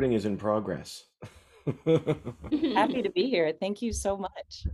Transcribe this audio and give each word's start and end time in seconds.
recording 0.00 0.16
is 0.16 0.24
in 0.24 0.38
progress. 0.38 1.04
Happy 2.74 3.02
to 3.02 3.10
be 3.14 3.28
here. 3.28 3.52
Thank 3.60 3.82
you 3.82 3.92
so 3.92 4.16
much. 4.16 4.66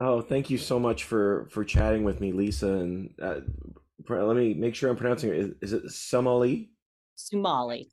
Oh, 0.00 0.20
thank 0.20 0.48
you 0.48 0.58
so 0.58 0.78
much 0.78 1.02
for 1.02 1.48
for 1.50 1.64
chatting 1.64 2.04
with 2.04 2.20
me, 2.20 2.30
Lisa. 2.30 2.68
And 2.68 3.12
uh, 3.20 3.40
let 4.08 4.36
me 4.36 4.54
make 4.54 4.76
sure 4.76 4.90
I'm 4.90 4.96
pronouncing 4.96 5.30
it. 5.30 5.36
Is, 5.36 5.50
is 5.60 5.72
it 5.72 5.90
Somali? 5.90 6.70
Somali. 7.16 7.88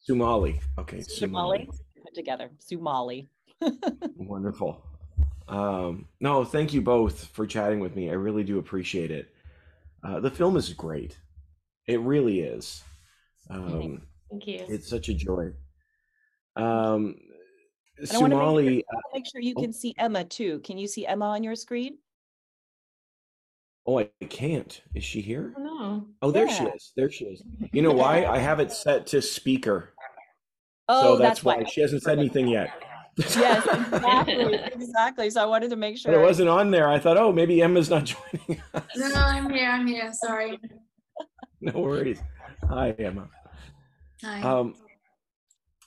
Somali. 0.00 0.60
Okay, 0.80 1.00
Somali. 1.02 1.68
Put 2.02 2.12
together. 2.12 2.50
Somali. 2.58 3.28
Wonderful. 4.16 4.84
Um, 5.46 6.08
no, 6.18 6.44
thank 6.44 6.72
you 6.72 6.82
both 6.82 7.26
for 7.26 7.46
chatting 7.46 7.78
with 7.78 7.94
me. 7.94 8.10
I 8.10 8.14
really 8.14 8.42
do 8.42 8.58
appreciate 8.58 9.12
it. 9.12 9.32
Uh, 10.02 10.18
the 10.18 10.30
film 10.30 10.56
is 10.56 10.72
great. 10.72 11.16
It 11.86 12.00
really 12.00 12.40
is. 12.40 12.82
Um, 13.48 14.02
thank 14.28 14.48
you. 14.48 14.64
It's 14.68 14.88
such 14.88 15.08
a 15.08 15.14
joy. 15.14 15.52
Um, 16.56 17.16
I 18.12 18.18
want 18.18 18.32
to 18.32 18.62
make, 18.62 18.84
sure, 18.90 19.00
make 19.14 19.26
sure 19.30 19.40
you 19.40 19.54
oh. 19.56 19.60
can 19.62 19.72
see 19.72 19.94
Emma 19.98 20.24
too. 20.24 20.60
Can 20.60 20.78
you 20.78 20.86
see 20.86 21.06
Emma 21.06 21.26
on 21.26 21.42
your 21.42 21.54
screen? 21.54 21.98
Oh, 23.86 23.98
I 23.98 24.08
can't. 24.28 24.80
Is 24.94 25.04
she 25.04 25.20
here? 25.20 25.52
Oh, 25.58 25.62
no. 25.62 26.06
Oh, 26.22 26.30
there 26.30 26.46
yeah. 26.46 26.54
she 26.54 26.64
is. 26.64 26.92
There 26.96 27.10
she 27.10 27.26
is. 27.26 27.42
You 27.72 27.82
know 27.82 27.92
why? 27.92 28.24
I 28.24 28.38
have 28.38 28.60
it 28.60 28.72
set 28.72 29.06
to 29.08 29.20
speaker. 29.20 29.94
Oh, 30.88 31.02
so 31.02 31.16
that's, 31.16 31.28
that's 31.28 31.44
why. 31.44 31.56
why. 31.56 31.64
She 31.64 31.80
hasn't 31.80 32.02
said 32.02 32.18
anything 32.18 32.48
yet. 32.48 32.70
yes, 33.16 33.64
exactly. 33.66 34.54
exactly. 34.72 35.30
So 35.30 35.42
I 35.42 35.46
wanted 35.46 35.70
to 35.70 35.76
make 35.76 35.98
sure. 35.98 36.12
But 36.12 36.18
it 36.18 36.22
wasn't 36.22 36.48
on 36.48 36.70
there. 36.70 36.88
I 36.88 36.98
thought, 36.98 37.16
oh, 37.16 37.32
maybe 37.32 37.62
Emma's 37.62 37.90
not 37.90 38.04
joining 38.36 38.62
us. 38.74 38.84
No, 38.96 39.12
I'm 39.14 39.50
here. 39.50 39.70
I'm 39.70 39.86
here. 39.86 40.12
Sorry. 40.12 40.58
no 41.60 41.72
worries. 41.80 42.20
Hi, 42.68 42.90
Emma. 42.98 43.28
Hi. 44.22 44.40
Um, 44.40 44.74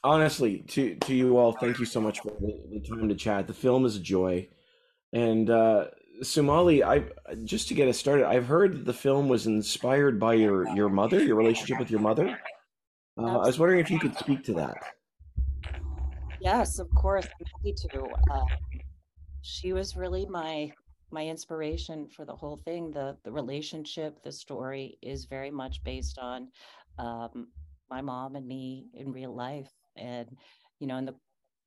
honestly, 0.03 0.59
to 0.70 0.95
to 0.95 1.14
you 1.14 1.38
all, 1.38 1.53
thank 1.53 1.80
you 1.80 1.86
so 1.86 2.02
much 2.02 2.22
for 2.22 2.31
the, 2.40 2.84
time 2.88 3.09
to 3.09 3.16
chat. 3.16 3.48
The 3.48 3.53
film 3.53 3.86
is 3.86 3.95
a 3.95 4.00
joy, 4.00 4.48
and 5.14 5.50
uh, 5.50 5.86
Somali, 6.22 6.84
I 6.84 7.03
just 7.44 7.67
to 7.70 7.73
get 7.73 7.88
us 7.88 7.98
started, 7.98 8.28
I've 8.28 8.48
heard 8.48 8.73
that 8.73 8.86
the 8.86 8.94
film 8.94 9.28
was 9.28 9.48
inspired 9.48 10.20
by 10.20 10.34
your 10.36 10.68
your 10.75 10.90
mother, 10.90 11.23
your 11.23 11.36
relationship 11.36 11.80
with 11.80 11.92
your 11.92 12.00
mother. 12.00 12.40
Uh, 13.18 13.40
I 13.40 13.48
was 13.48 13.59
wondering 13.59 13.80
if 13.80 13.90
you 13.90 14.00
could 14.00 14.16
speak 14.16 14.44
to 14.45 14.53
that. 14.53 14.78
Yes, 16.40 16.80
of 16.80 16.88
course, 16.94 17.25
I'm 17.25 17.45
happy 17.58 17.73
to. 17.90 18.08
Uh, 18.31 18.45
she 19.42 19.73
was 19.73 19.95
really 19.95 20.25
my 20.25 20.72
my 21.09 21.25
inspiration 21.25 22.08
for 22.08 22.25
the 22.25 22.36
whole 22.36 22.58
thing. 22.66 22.92
the 22.92 23.18
The 23.23 23.31
relationship, 23.31 24.22
the 24.23 24.31
story 24.31 24.98
is 25.02 25.25
very 25.25 25.52
much 25.52 25.84
based 25.84 26.20
on 26.20 26.50
um, 27.00 27.48
my 27.90 28.02
mom 28.02 28.36
and 28.36 28.48
me 28.48 28.88
in 28.94 29.12
real 29.12 29.34
life 29.34 29.72
and 29.98 30.36
you 30.80 30.88
know 30.88 30.98
and 30.98 31.08
the, 31.08 31.16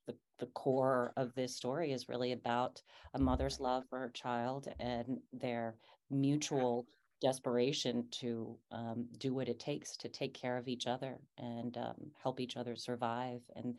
the 0.07 0.15
the 0.39 0.47
core 0.47 1.13
of 1.17 1.35
this 1.35 1.55
story 1.55 1.93
is 1.93 2.09
really 2.09 2.33
about 2.33 2.81
a 3.15 3.19
mother's 3.19 3.61
love 3.61 3.85
for 3.89 3.99
her 3.99 4.11
child 4.11 4.69
and 4.79 5.19
their 5.33 5.77
mutual 6.11 6.87
desperation 7.21 8.07
to 8.11 8.57
um, 8.73 9.07
do 9.19 9.35
what 9.35 9.49
it 9.49 9.61
takes 9.61 9.97
to 9.97 10.09
take 10.09 10.33
care 10.35 10.57
of 10.57 10.69
each 10.69 10.87
other 10.87 11.19
and 11.39 11.77
um, 11.77 11.95
help 12.23 12.41
each 12.41 12.57
other 12.57 12.75
survive. 12.75 13.43
And 13.55 13.79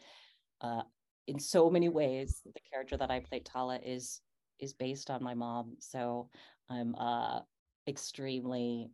uh, 0.61 0.83
in 1.27 1.39
so 1.39 1.69
many 1.69 1.89
ways 1.89 2.41
the 2.45 2.59
character 2.71 2.97
that 2.97 3.11
i 3.11 3.19
play 3.19 3.39
tala 3.39 3.79
is 3.83 4.21
is 4.59 4.73
based 4.73 5.09
on 5.09 5.23
my 5.23 5.33
mom. 5.33 5.75
So 5.79 6.29
i'm 6.69 6.95
uh, 6.95 7.39
extremely 7.87 8.89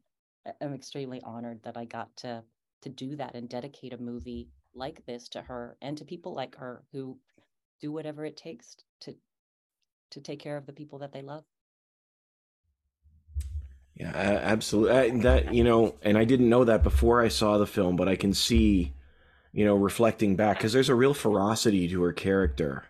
i'm 0.62 0.74
extremely 0.74 1.22
honored 1.24 1.62
that 1.64 1.78
i 1.78 1.86
got 1.86 2.16
to 2.18 2.44
to 2.82 2.90
do 2.90 3.16
that 3.16 3.36
and 3.36 3.50
dedicate 3.50 3.94
a 3.94 3.98
movie 3.98 4.50
like 4.78 5.06
this 5.06 5.28
to 5.30 5.42
her 5.42 5.78
and 5.82 5.98
to 5.98 6.06
people 6.06 6.34
like 6.34 6.56
her 6.56 6.84
who 6.92 7.18
do 7.82 7.92
whatever 7.92 8.26
it 8.26 8.38
takes 8.38 8.76
to 9.02 9.16
to 10.12 10.22
take 10.22 10.40
care 10.40 10.58
of 10.58 10.66
the 10.66 10.74
people 10.74 11.00
that 11.00 11.12
they 11.12 11.22
love. 11.22 11.44
Yeah 13.96 14.12
absolutely 14.16 15.22
that 15.22 15.54
you 15.54 15.64
know 15.64 15.96
and 16.04 16.20
i 16.20 16.24
didn't 16.24 16.50
know 16.50 16.64
that 16.64 16.84
before 16.84 17.24
i 17.24 17.30
saw 17.30 17.58
the 17.58 17.66
film 17.66 17.96
but 17.96 18.08
i 18.08 18.16
can 18.16 18.32
see 18.32 18.94
you 19.52 19.66
know 19.66 19.76
reflecting 19.76 20.36
back 20.36 20.58
because 20.58 20.72
there's 20.72 20.90
a 20.90 20.96
real 20.96 21.16
ferocity 21.16 21.88
to 21.88 22.04
her 22.04 22.14
character. 22.14 22.86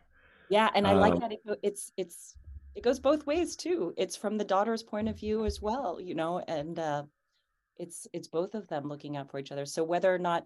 Yeah 0.49 0.69
and 0.75 0.85
i 0.85 0.91
um, 0.91 0.99
like 0.99 1.19
that 1.19 1.31
it, 1.31 1.41
it's 1.63 1.93
it's 1.95 2.35
it 2.75 2.83
goes 2.83 2.99
both 2.99 3.25
ways 3.25 3.55
too. 3.55 3.95
It's 3.97 4.15
from 4.15 4.37
the 4.37 4.43
daughter's 4.43 4.83
point 4.83 5.07
of 5.07 5.17
view 5.17 5.45
as 5.45 5.61
well 5.61 5.99
you 6.01 6.13
know 6.13 6.39
and 6.47 6.77
uh 6.77 7.03
it's 7.77 8.07
it's 8.11 8.27
both 8.27 8.53
of 8.53 8.67
them 8.67 8.87
looking 8.87 9.17
out 9.17 9.31
for 9.31 9.39
each 9.39 9.51
other. 9.51 9.65
So 9.65 9.83
whether 9.83 10.13
or 10.13 10.19
not 10.19 10.45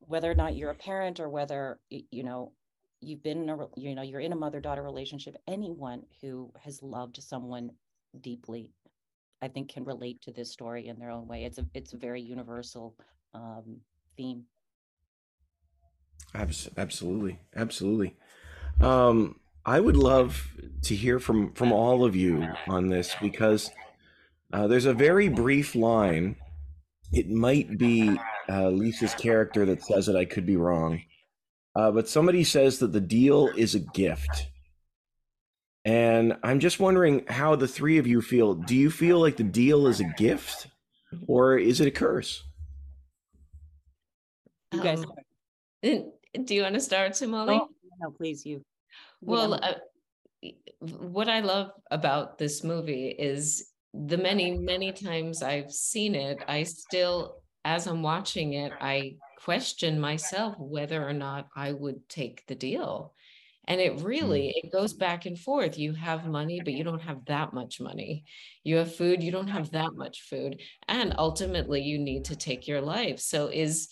whether 0.00 0.30
or 0.30 0.34
not 0.34 0.56
you're 0.56 0.70
a 0.70 0.74
parent 0.74 1.20
or 1.20 1.28
whether 1.28 1.78
you 1.90 2.22
know 2.22 2.52
you've 3.00 3.22
been 3.22 3.42
in 3.42 3.50
a 3.50 3.66
you 3.76 3.94
know 3.94 4.02
you're 4.02 4.20
in 4.20 4.32
a 4.32 4.36
mother 4.36 4.60
daughter 4.60 4.82
relationship 4.82 5.36
anyone 5.46 6.02
who 6.20 6.52
has 6.60 6.82
loved 6.82 7.22
someone 7.22 7.70
deeply 8.20 8.72
i 9.42 9.48
think 9.48 9.72
can 9.72 9.84
relate 9.84 10.20
to 10.22 10.32
this 10.32 10.50
story 10.50 10.88
in 10.88 10.98
their 10.98 11.10
own 11.10 11.26
way. 11.26 11.44
It's 11.44 11.58
a 11.58 11.66
it's 11.74 11.92
a 11.92 11.96
very 11.96 12.20
universal 12.20 12.96
um, 13.34 13.80
theme. 14.16 14.44
Absolutely 16.34 17.38
absolutely. 17.56 18.16
Um, 18.80 19.40
i 19.66 19.80
would 19.80 19.96
love 19.96 20.48
to 20.82 20.94
hear 20.94 21.18
from 21.18 21.52
from 21.52 21.72
all 21.72 22.04
of 22.04 22.14
you 22.16 22.46
on 22.68 22.88
this 22.88 23.14
because 23.20 23.70
uh, 24.52 24.66
there's 24.66 24.86
a 24.86 24.94
very 24.94 25.28
brief 25.28 25.74
line. 25.74 26.36
It 27.12 27.28
might 27.28 27.78
be 27.78 28.18
uh, 28.48 28.68
Lisa's 28.68 29.14
character 29.14 29.66
that 29.66 29.82
says 29.82 30.08
it. 30.08 30.16
I 30.16 30.24
could 30.24 30.46
be 30.46 30.56
wrong. 30.56 31.02
Uh, 31.74 31.90
but 31.90 32.08
somebody 32.08 32.44
says 32.44 32.78
that 32.78 32.92
the 32.92 33.00
deal 33.00 33.48
is 33.56 33.74
a 33.74 33.80
gift. 33.80 34.48
And 35.84 36.36
I'm 36.42 36.60
just 36.60 36.80
wondering 36.80 37.24
how 37.28 37.56
the 37.56 37.68
three 37.68 37.98
of 37.98 38.06
you 38.06 38.20
feel. 38.20 38.54
Do 38.54 38.74
you 38.74 38.90
feel 38.90 39.20
like 39.20 39.36
the 39.36 39.44
deal 39.44 39.86
is 39.86 40.00
a 40.00 40.12
gift 40.16 40.66
or 41.26 41.56
is 41.56 41.80
it 41.80 41.88
a 41.88 41.90
curse? 41.90 42.42
You 44.72 44.82
guys. 44.82 45.04
Um, 45.04 45.12
do 46.44 46.54
you 46.54 46.62
want 46.62 46.74
to 46.74 46.80
start, 46.80 47.16
Somali? 47.16 47.56
No, 47.56 47.68
no, 48.00 48.10
please, 48.10 48.44
you. 48.44 48.62
Well, 49.20 49.54
uh, 49.54 49.74
what 50.80 51.28
I 51.28 51.40
love 51.40 51.70
about 51.90 52.38
this 52.38 52.62
movie 52.62 53.08
is 53.08 53.72
the 53.94 54.18
many, 54.18 54.58
many 54.58 54.92
times 54.92 55.42
I've 55.42 55.72
seen 55.72 56.14
it, 56.14 56.38
I 56.46 56.64
still 56.64 57.42
as 57.68 57.86
I'm 57.86 58.02
watching 58.02 58.54
it, 58.54 58.72
I 58.80 59.16
question 59.44 60.00
myself 60.00 60.54
whether 60.58 61.06
or 61.06 61.12
not 61.12 61.48
I 61.54 61.72
would 61.72 62.08
take 62.08 62.46
the 62.46 62.54
deal. 62.54 63.12
And 63.66 63.78
it 63.78 64.00
really 64.00 64.44
mm. 64.44 64.64
it 64.64 64.72
goes 64.72 64.94
back 64.94 65.26
and 65.26 65.38
forth. 65.38 65.78
You 65.78 65.92
have 65.92 66.26
money, 66.26 66.62
but 66.64 66.72
you 66.72 66.82
don't 66.82 67.02
have 67.02 67.26
that 67.26 67.52
much 67.52 67.78
money. 67.78 68.24
You 68.64 68.76
have 68.76 68.96
food, 68.96 69.22
you 69.22 69.30
don't 69.30 69.48
have 69.48 69.70
that 69.72 69.92
much 69.94 70.22
food. 70.22 70.62
And 70.88 71.14
ultimately 71.18 71.82
you 71.82 71.98
need 71.98 72.24
to 72.26 72.36
take 72.36 72.66
your 72.66 72.80
life. 72.80 73.20
So 73.20 73.48
is 73.48 73.88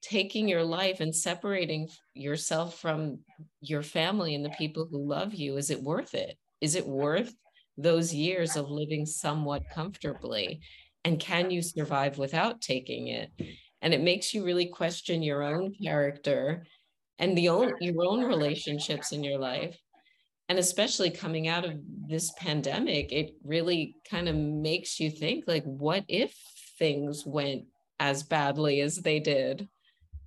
taking 0.00 0.48
your 0.48 0.64
life 0.64 1.00
and 1.00 1.14
separating 1.14 1.86
yourself 2.14 2.80
from 2.80 3.18
your 3.60 3.82
family 3.82 4.36
and 4.36 4.44
the 4.44 4.56
people 4.56 4.88
who 4.90 5.06
love 5.06 5.34
you, 5.34 5.58
is 5.58 5.68
it 5.68 5.82
worth 5.82 6.14
it? 6.14 6.38
Is 6.62 6.76
it 6.76 6.86
worth 6.86 7.34
those 7.76 8.14
years 8.14 8.56
of 8.56 8.70
living 8.70 9.04
somewhat 9.04 9.64
comfortably? 9.74 10.60
And 11.04 11.20
can 11.20 11.50
you 11.50 11.62
survive 11.62 12.18
without 12.18 12.60
taking 12.60 13.08
it? 13.08 13.30
And 13.80 13.94
it 13.94 14.00
makes 14.00 14.34
you 14.34 14.44
really 14.44 14.66
question 14.66 15.22
your 15.22 15.42
own 15.42 15.72
character 15.82 16.66
and 17.18 17.36
the 17.36 17.48
own 17.48 17.72
your 17.80 18.04
own 18.04 18.24
relationships 18.24 19.12
in 19.12 19.22
your 19.22 19.38
life. 19.38 19.78
And 20.48 20.58
especially 20.58 21.10
coming 21.10 21.46
out 21.46 21.64
of 21.64 21.74
this 22.08 22.32
pandemic 22.38 23.12
it 23.12 23.32
really 23.44 23.96
kind 24.10 24.28
of 24.28 24.36
makes 24.36 24.98
you 24.98 25.10
think 25.10 25.44
like 25.46 25.64
what 25.64 26.04
if 26.08 26.34
things 26.78 27.24
went 27.26 27.64
as 28.00 28.22
badly 28.22 28.80
as 28.80 28.96
they 28.96 29.20
did 29.20 29.68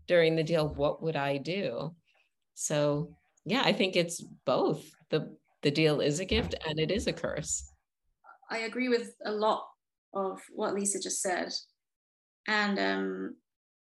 during 0.08 0.36
the 0.36 0.44
deal? 0.44 0.68
What 0.68 1.02
would 1.02 1.16
i 1.16 1.38
do? 1.38 1.96
So 2.54 3.16
yeah 3.46 3.64
i 3.66 3.74
think 3.74 3.96
it's 3.96 4.22
both. 4.46 4.84
The 5.10 5.36
the 5.62 5.72
deal 5.72 6.02
is 6.02 6.20
a 6.20 6.26
gift 6.26 6.56
and 6.68 6.80
it 6.80 6.92
is 6.92 7.08
a 7.08 7.14
curse. 7.14 7.72
I 8.50 8.60
agree 8.60 8.90
with 8.90 9.16
a 9.26 9.32
lot 9.32 9.71
of 10.14 10.40
what 10.54 10.74
Lisa 10.74 11.00
just 11.00 11.22
said. 11.22 11.54
And 12.48 12.80
um, 12.80 13.36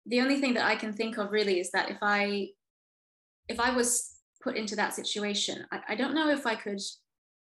the 0.05 0.21
only 0.21 0.39
thing 0.39 0.53
that 0.55 0.65
I 0.65 0.75
can 0.75 0.93
think 0.93 1.17
of 1.17 1.31
really 1.31 1.59
is 1.59 1.71
that 1.71 1.89
if 1.89 1.97
I 2.01 2.49
if 3.47 3.59
I 3.59 3.75
was 3.75 4.15
put 4.41 4.55
into 4.55 4.75
that 4.75 4.93
situation, 4.93 5.65
I, 5.71 5.79
I 5.89 5.95
don't 5.95 6.15
know 6.15 6.29
if 6.29 6.45
I 6.45 6.55
could 6.55 6.79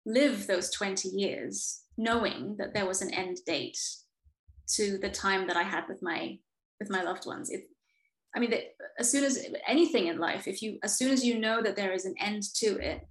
live 0.06 0.47
those 0.47 0.69
20 0.71 1.09
years 1.09 1.81
knowing 1.97 2.56
that 2.57 2.74
there 2.74 2.85
was 2.85 3.01
an 3.01 3.13
end 3.13 3.38
date 3.45 3.77
to 4.75 4.97
the 4.97 5.09
time 5.09 5.47
that 5.47 5.57
I 5.57 5.63
had 5.63 5.88
with 5.88 6.01
my 6.01 6.38
with 6.79 6.89
my 6.89 7.01
loved 7.03 7.25
ones. 7.25 7.50
It, 7.50 7.68
I 8.35 8.39
mean, 8.39 8.53
as 9.00 9.12
soon 9.12 9.24
as 9.24 9.45
anything 9.68 10.07
in 10.07 10.19
life, 10.19 10.47
if 10.47 10.62
you 10.62 10.79
as 10.83 10.97
soon 10.97 11.12
as 11.12 11.25
you 11.25 11.39
know 11.39 11.62
that 11.62 11.75
there 11.75 11.94
is 11.94 12.06
an 12.06 12.15
end 12.19 12.44
to 12.56 12.77
it, 12.77 13.07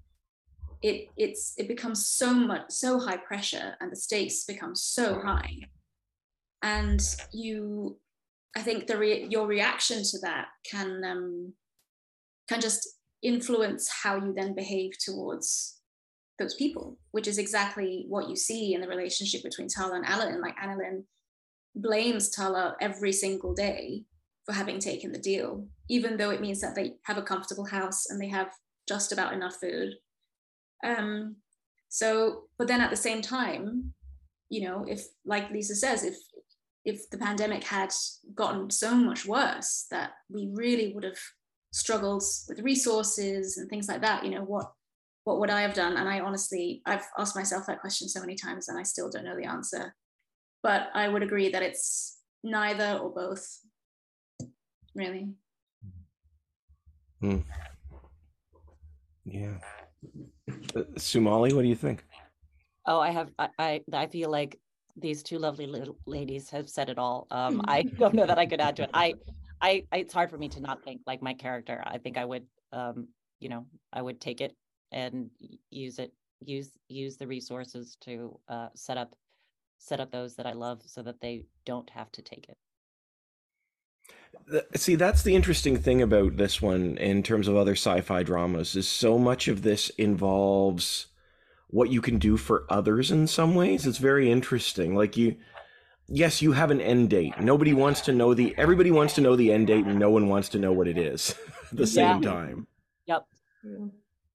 it 0.82 1.08
it's 1.16 1.54
it 1.56 1.68
becomes 1.68 2.06
so 2.06 2.32
much 2.32 2.70
so 2.70 2.98
high 2.98 3.16
pressure 3.16 3.74
and 3.80 3.90
the 3.90 3.96
stakes 3.96 4.44
become 4.44 4.74
so 4.74 5.20
high 5.20 5.56
and 6.62 7.00
you 7.32 7.98
i 8.56 8.60
think 8.60 8.86
the 8.86 8.96
re- 8.96 9.26
your 9.30 9.46
reaction 9.46 10.02
to 10.02 10.18
that 10.20 10.46
can 10.70 11.02
um 11.04 11.52
can 12.48 12.60
just 12.60 12.88
influence 13.22 13.88
how 14.02 14.16
you 14.16 14.32
then 14.32 14.54
behave 14.54 14.92
towards 14.98 15.80
those 16.38 16.54
people, 16.54 16.98
which 17.12 17.26
is 17.26 17.38
exactly 17.38 18.04
what 18.08 18.28
you 18.28 18.36
see 18.36 18.74
in 18.74 18.80
the 18.80 18.88
relationship 18.88 19.42
between 19.42 19.68
Tala 19.68 19.96
and 19.96 20.04
Annalyn. 20.04 20.40
Like 20.40 20.56
Annalyn 20.56 21.04
blames 21.74 22.30
Tala 22.30 22.76
every 22.80 23.12
single 23.12 23.54
day 23.54 24.04
for 24.44 24.52
having 24.52 24.78
taken 24.78 25.12
the 25.12 25.18
deal, 25.18 25.66
even 25.88 26.16
though 26.16 26.30
it 26.30 26.40
means 26.40 26.60
that 26.60 26.74
they 26.74 26.94
have 27.04 27.18
a 27.18 27.22
comfortable 27.22 27.64
house 27.64 28.06
and 28.10 28.20
they 28.20 28.28
have 28.28 28.50
just 28.88 29.12
about 29.12 29.32
enough 29.32 29.56
food. 29.60 29.94
Um, 30.84 31.36
so, 31.88 32.44
but 32.58 32.68
then 32.68 32.80
at 32.80 32.90
the 32.90 32.96
same 32.96 33.22
time, 33.22 33.94
you 34.48 34.62
know, 34.62 34.84
if 34.88 35.04
like 35.24 35.50
Lisa 35.50 35.74
says, 35.74 36.04
if 36.04 36.16
if 36.84 37.10
the 37.10 37.18
pandemic 37.18 37.64
had 37.64 37.92
gotten 38.34 38.70
so 38.70 38.94
much 38.94 39.26
worse 39.26 39.86
that 39.90 40.12
we 40.28 40.48
really 40.52 40.92
would 40.94 41.02
have 41.02 41.18
struggled 41.72 42.22
with 42.48 42.60
resources 42.60 43.58
and 43.58 43.68
things 43.68 43.88
like 43.88 44.02
that, 44.02 44.24
you 44.24 44.30
know, 44.30 44.42
what 44.42 44.70
what 45.24 45.40
would 45.40 45.50
I 45.50 45.62
have 45.62 45.74
done? 45.74 45.96
And 45.96 46.08
I 46.08 46.20
honestly, 46.20 46.82
I've 46.86 47.04
asked 47.18 47.34
myself 47.34 47.66
that 47.66 47.80
question 47.80 48.08
so 48.08 48.20
many 48.20 48.36
times 48.36 48.68
and 48.68 48.78
I 48.78 48.84
still 48.84 49.10
don't 49.10 49.24
know 49.24 49.36
the 49.36 49.48
answer. 49.48 49.92
But 50.62 50.88
I 50.94 51.08
would 51.08 51.24
agree 51.24 51.50
that 51.50 51.64
it's 51.64 52.18
neither 52.44 52.98
or 53.02 53.10
both, 53.10 53.44
really. 54.94 55.30
Hmm. 57.20 57.38
Yeah. 59.24 59.58
Somali, 60.96 61.52
what 61.52 61.62
do 61.62 61.68
you 61.68 61.74
think? 61.74 62.04
Oh, 62.86 63.00
I 63.00 63.10
have, 63.10 63.30
I, 63.38 63.48
I, 63.58 63.80
I 63.92 64.06
feel 64.06 64.30
like 64.30 64.58
these 64.96 65.22
two 65.22 65.38
lovely 65.38 65.66
little 65.66 65.98
ladies 66.06 66.48
have 66.50 66.68
said 66.68 66.88
it 66.88 66.98
all. 66.98 67.26
Um, 67.30 67.62
I 67.66 67.82
don't 67.82 68.14
know 68.14 68.26
that 68.26 68.38
I 68.38 68.46
could 68.46 68.60
add 68.60 68.76
to 68.76 68.84
it. 68.84 68.90
I, 68.94 69.14
I, 69.60 69.84
I, 69.92 69.98
it's 69.98 70.14
hard 70.14 70.30
for 70.30 70.38
me 70.38 70.48
to 70.50 70.60
not 70.60 70.82
think 70.84 71.00
like 71.06 71.22
my 71.22 71.34
character. 71.34 71.82
I 71.86 71.98
think 71.98 72.16
I 72.16 72.24
would, 72.24 72.46
um, 72.72 73.08
you 73.40 73.48
know, 73.48 73.66
I 73.92 74.02
would 74.02 74.20
take 74.20 74.40
it 74.40 74.54
and 74.92 75.30
use 75.70 75.98
it, 75.98 76.12
use, 76.44 76.70
use 76.88 77.16
the 77.16 77.26
resources 77.26 77.96
to, 78.02 78.38
uh, 78.48 78.68
set 78.74 78.96
up, 78.96 79.14
set 79.78 80.00
up 80.00 80.10
those 80.10 80.36
that 80.36 80.46
I 80.46 80.52
love 80.52 80.80
so 80.86 81.02
that 81.02 81.20
they 81.20 81.44
don't 81.64 81.90
have 81.90 82.10
to 82.12 82.22
take 82.22 82.48
it. 82.48 82.56
See, 84.76 84.94
that's 84.94 85.22
the 85.22 85.34
interesting 85.34 85.76
thing 85.76 86.00
about 86.02 86.36
this 86.36 86.62
one 86.62 86.96
in 86.98 87.22
terms 87.22 87.48
of 87.48 87.56
other 87.56 87.72
sci-fi 87.72 88.22
dramas 88.22 88.76
is 88.76 88.86
so 88.88 89.18
much 89.18 89.48
of 89.48 89.62
this 89.62 89.90
involves 89.90 91.06
what 91.68 91.90
you 91.90 92.00
can 92.00 92.18
do 92.18 92.36
for 92.36 92.64
others 92.70 93.10
in 93.10 93.26
some 93.26 93.54
ways. 93.54 93.86
It's 93.86 93.98
very 93.98 94.30
interesting. 94.30 94.94
Like 94.94 95.16
you 95.16 95.36
yes, 96.08 96.40
you 96.40 96.52
have 96.52 96.70
an 96.70 96.80
end 96.80 97.10
date. 97.10 97.40
Nobody 97.40 97.72
wants 97.72 98.00
to 98.02 98.12
know 98.12 98.34
the 98.34 98.54
everybody 98.56 98.90
wants 98.92 99.14
to 99.14 99.20
know 99.20 99.34
the 99.34 99.52
end 99.52 99.66
date 99.66 99.84
and 99.84 99.98
no 99.98 100.10
one 100.10 100.28
wants 100.28 100.48
to 100.50 100.58
know 100.58 100.72
what 100.72 100.86
it 100.88 100.96
is 100.96 101.34
at 101.72 101.76
the 101.76 101.86
same 101.86 102.22
Yeah. 102.22 102.30
time. 102.30 102.66
Yep. 103.06 103.26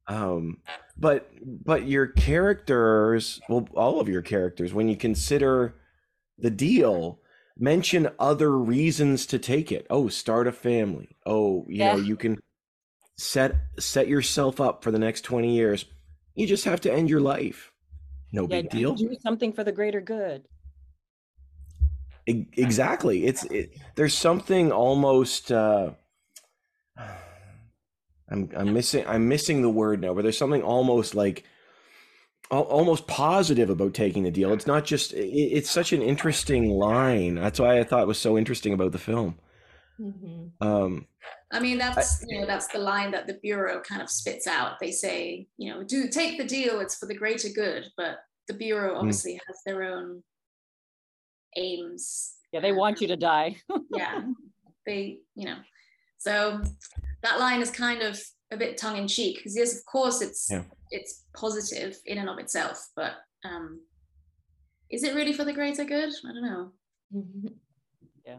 Um, 0.08 0.58
but 0.98 1.32
but 1.44 1.88
your 1.88 2.08
characters, 2.08 3.40
well, 3.48 3.68
all 3.76 4.02
of 4.02 4.10
your 4.10 4.22
characters, 4.22 4.74
when 4.74 4.90
you 4.90 4.98
consider 4.98 5.76
the 6.38 6.50
deal, 6.50 7.21
mention 7.58 8.10
other 8.20 8.58
reasons 8.58 9.26
to 9.28 9.40
take 9.40 9.72
it. 9.72 9.86
Oh, 9.90 10.10
start 10.10 10.48
a 10.48 10.52
family. 10.52 11.16
Oh, 11.26 11.66
you 11.68 11.80
know, 11.80 11.96
Yeah. 11.98 12.04
you 12.04 12.16
can 12.16 12.40
set 13.18 13.56
set 13.80 14.08
yourself 14.08 14.60
up 14.60 14.84
for 14.84 14.92
the 14.92 15.00
next 15.00 15.22
twenty 15.22 15.56
years. 15.56 15.86
You 16.36 16.48
just 16.48 16.66
have 16.66 16.82
to 16.82 16.92
end 16.92 17.10
your 17.10 17.20
life. 17.22 17.72
No 18.32 18.44
Yeah, 18.44 18.48
big 18.62 18.70
deal. 18.70 18.96
Do 18.96 19.16
something 19.22 19.54
for 19.54 19.64
the 19.64 19.72
greater 19.72 20.02
good. 20.02 20.48
Exactly. 22.28 23.26
It's 23.26 23.44
it, 23.46 23.78
there's 23.96 24.14
something 24.18 24.72
almost. 24.72 25.52
Uh, 25.52 25.92
I'm 28.30 28.50
I'm 28.56 28.74
missing 28.74 29.06
I'm 29.08 29.28
missing 29.28 29.62
the 29.62 29.70
word 29.70 30.00
now, 30.00 30.14
but 30.14 30.22
there's 30.24 30.38
something 30.38 30.64
almost 30.64 31.16
like 31.16 31.44
almost 32.50 33.08
positive 33.08 33.70
about 33.70 33.94
taking 33.94 34.24
the 34.24 34.32
deal. 34.32 34.54
It's 34.54 34.68
not 34.68 34.86
just. 34.86 35.14
It, 35.14 35.28
it's 35.28 35.70
such 35.70 35.94
an 35.94 36.02
interesting 36.02 36.70
line. 36.70 37.36
That's 37.36 37.60
why 37.60 37.80
I 37.80 37.84
thought 37.84 38.04
it 38.04 38.08
was 38.08 38.20
so 38.20 38.38
interesting 38.38 38.74
about 38.74 38.92
the 38.92 38.98
film. 38.98 39.38
Mhm. 40.00 40.52
Um, 40.62 41.08
I 41.52 41.60
mean, 41.60 41.78
that's 41.78 42.24
you 42.28 42.40
know 42.40 42.48
that's 42.48 42.68
the 42.68 42.80
line 42.80 43.12
that 43.12 43.28
the 43.28 43.40
bureau 43.42 43.82
kind 43.82 44.02
of 44.02 44.10
spits 44.10 44.48
out. 44.48 44.80
They 44.80 44.92
say, 44.92 45.48
you 45.58 45.72
know, 45.74 45.84
do 45.84 46.08
take 46.08 46.38
the 46.38 46.46
deal. 46.46 46.80
It's 46.80 46.98
for 46.98 47.06
the 47.06 47.16
greater 47.16 47.50
good. 47.50 47.86
But 47.98 48.20
the 48.48 48.54
bureau 48.54 48.98
obviously 48.98 49.40
has 49.48 49.58
their 49.66 49.84
own 49.84 50.24
aims. 51.58 52.36
Yeah, 52.52 52.62
they 52.62 52.72
want 52.72 53.02
you 53.02 53.08
to 53.08 53.18
die. 53.18 53.58
Yeah, 53.94 54.22
they, 54.86 55.20
you 55.36 55.46
know, 55.46 55.58
so 56.18 56.62
that 57.24 57.40
line 57.40 57.62
is 57.62 57.72
kind 57.72 58.02
of 58.02 58.22
a 58.52 58.58
bit 58.58 58.78
tongue 58.78 58.98
in 58.98 59.08
cheek 59.08 59.38
because 59.38 59.56
yes, 59.56 59.78
of 59.78 59.86
course, 59.86 60.22
it's 60.22 60.48
Yeah. 60.52 60.64
it's 60.92 61.24
positive 61.34 61.98
in 62.06 62.18
and 62.18 62.30
of 62.30 62.38
itself, 62.40 62.90
but 62.96 63.14
um, 63.44 63.82
is 64.90 65.04
it 65.04 65.16
really 65.16 65.34
for 65.34 65.46
the 65.46 65.54
greater 65.54 65.86
good? 65.86 66.10
I 66.26 66.34
don't 66.34 66.44
know. 66.44 66.72
yeah. 68.26 68.38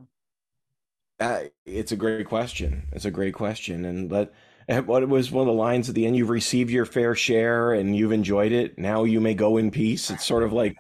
uh, 1.19 1.41
it's 1.65 1.93
a 1.93 1.97
great 1.97 2.27
question. 2.27 2.89
It's 2.93 3.07
a 3.07 3.11
great 3.11 3.35
question, 3.35 3.85
and 3.87 4.09
but 4.09 4.33
uh, 4.69 4.83
what 4.83 5.09
was 5.09 5.31
one 5.31 5.49
of 5.49 5.55
the 5.55 5.61
lines 5.61 5.89
at 5.89 5.95
the 5.95 6.07
end? 6.07 6.17
You've 6.17 6.31
received 6.31 6.71
your 6.71 6.85
fair 6.85 7.15
share, 7.15 7.73
and 7.73 7.97
you've 7.97 8.13
enjoyed 8.13 8.53
it. 8.53 8.79
Now 8.79 9.05
you 9.05 9.21
may 9.21 9.35
go 9.35 9.57
in 9.57 9.71
peace. 9.71 10.11
It's 10.11 10.27
sort 10.27 10.43
of 10.43 10.53
like. 10.53 10.77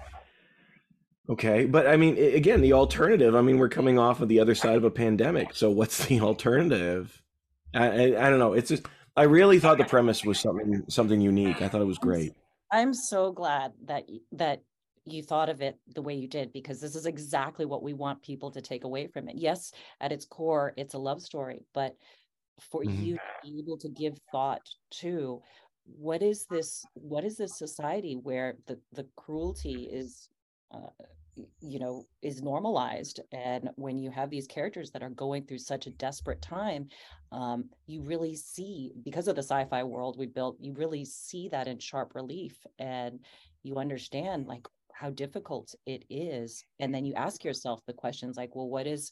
Okay, 1.28 1.64
but 1.66 1.86
I 1.86 1.96
mean, 1.96 2.18
again, 2.18 2.60
the 2.60 2.72
alternative. 2.74 3.34
I 3.34 3.40
mean, 3.40 3.56
we're 3.58 3.68
coming 3.68 3.98
off 3.98 4.20
of 4.20 4.28
the 4.28 4.40
other 4.40 4.54
side 4.54 4.76
of 4.76 4.84
a 4.84 4.90
pandemic, 4.90 5.54
so 5.54 5.70
what's 5.70 6.04
the 6.04 6.20
alternative? 6.28 7.22
I, 7.74 7.86
I, 7.86 8.26
I 8.26 8.30
don't 8.30 8.38
know. 8.38 8.52
It's 8.52 8.68
just 8.68 8.86
I 9.16 9.24
really 9.24 9.58
thought 9.58 9.78
the 9.78 9.84
premise 9.84 10.24
was 10.24 10.40
something 10.40 10.84
something 10.88 11.20
unique. 11.20 11.60
I 11.60 11.68
thought 11.68 11.82
it 11.82 11.86
was 11.86 11.98
great. 11.98 12.32
I'm 12.70 12.94
so 12.94 13.32
glad 13.32 13.72
that 13.84 14.04
that 14.32 14.62
you 15.04 15.22
thought 15.22 15.48
of 15.48 15.60
it 15.60 15.78
the 15.94 16.02
way 16.02 16.14
you 16.14 16.28
did 16.28 16.52
because 16.52 16.80
this 16.80 16.94
is 16.94 17.06
exactly 17.06 17.66
what 17.66 17.82
we 17.82 17.92
want 17.92 18.22
people 18.22 18.50
to 18.52 18.60
take 18.62 18.84
away 18.84 19.08
from 19.08 19.28
it. 19.28 19.36
Yes, 19.36 19.72
at 20.00 20.12
its 20.12 20.24
core, 20.24 20.72
it's 20.76 20.94
a 20.94 20.98
love 20.98 21.20
story, 21.20 21.64
but 21.74 21.96
for 22.60 22.84
Mhm. 22.84 23.04
you 23.04 23.14
to 23.16 23.20
be 23.42 23.58
able 23.58 23.78
to 23.78 23.88
give 23.88 24.18
thought 24.30 24.62
to 24.90 25.42
what 25.84 26.22
is 26.22 26.46
this 26.46 26.84
what 26.94 27.24
is 27.24 27.36
this 27.36 27.58
society 27.58 28.16
where 28.16 28.56
the 28.66 28.80
the 28.92 29.06
cruelty 29.16 29.84
is 29.92 30.28
uh, 30.72 31.04
you 31.60 31.78
know 31.78 32.06
is 32.20 32.42
normalized 32.42 33.20
and 33.32 33.70
when 33.76 33.96
you 33.96 34.10
have 34.10 34.28
these 34.28 34.46
characters 34.46 34.90
that 34.90 35.02
are 35.02 35.10
going 35.10 35.44
through 35.44 35.58
such 35.58 35.86
a 35.86 35.90
desperate 35.92 36.42
time 36.42 36.88
um, 37.32 37.64
you 37.86 38.02
really 38.02 38.36
see 38.36 38.92
because 39.02 39.28
of 39.28 39.36
the 39.36 39.42
sci-fi 39.42 39.82
world 39.82 40.18
we 40.18 40.26
built 40.26 40.56
you 40.60 40.74
really 40.74 41.04
see 41.04 41.48
that 41.48 41.66
in 41.66 41.78
sharp 41.78 42.14
relief 42.14 42.58
and 42.78 43.18
you 43.62 43.76
understand 43.76 44.46
like 44.46 44.66
how 44.92 45.08
difficult 45.10 45.74
it 45.86 46.04
is 46.10 46.64
and 46.80 46.94
then 46.94 47.04
you 47.04 47.14
ask 47.14 47.44
yourself 47.44 47.80
the 47.86 47.92
questions 47.92 48.36
like 48.36 48.54
well 48.54 48.68
what 48.68 48.86
is 48.86 49.10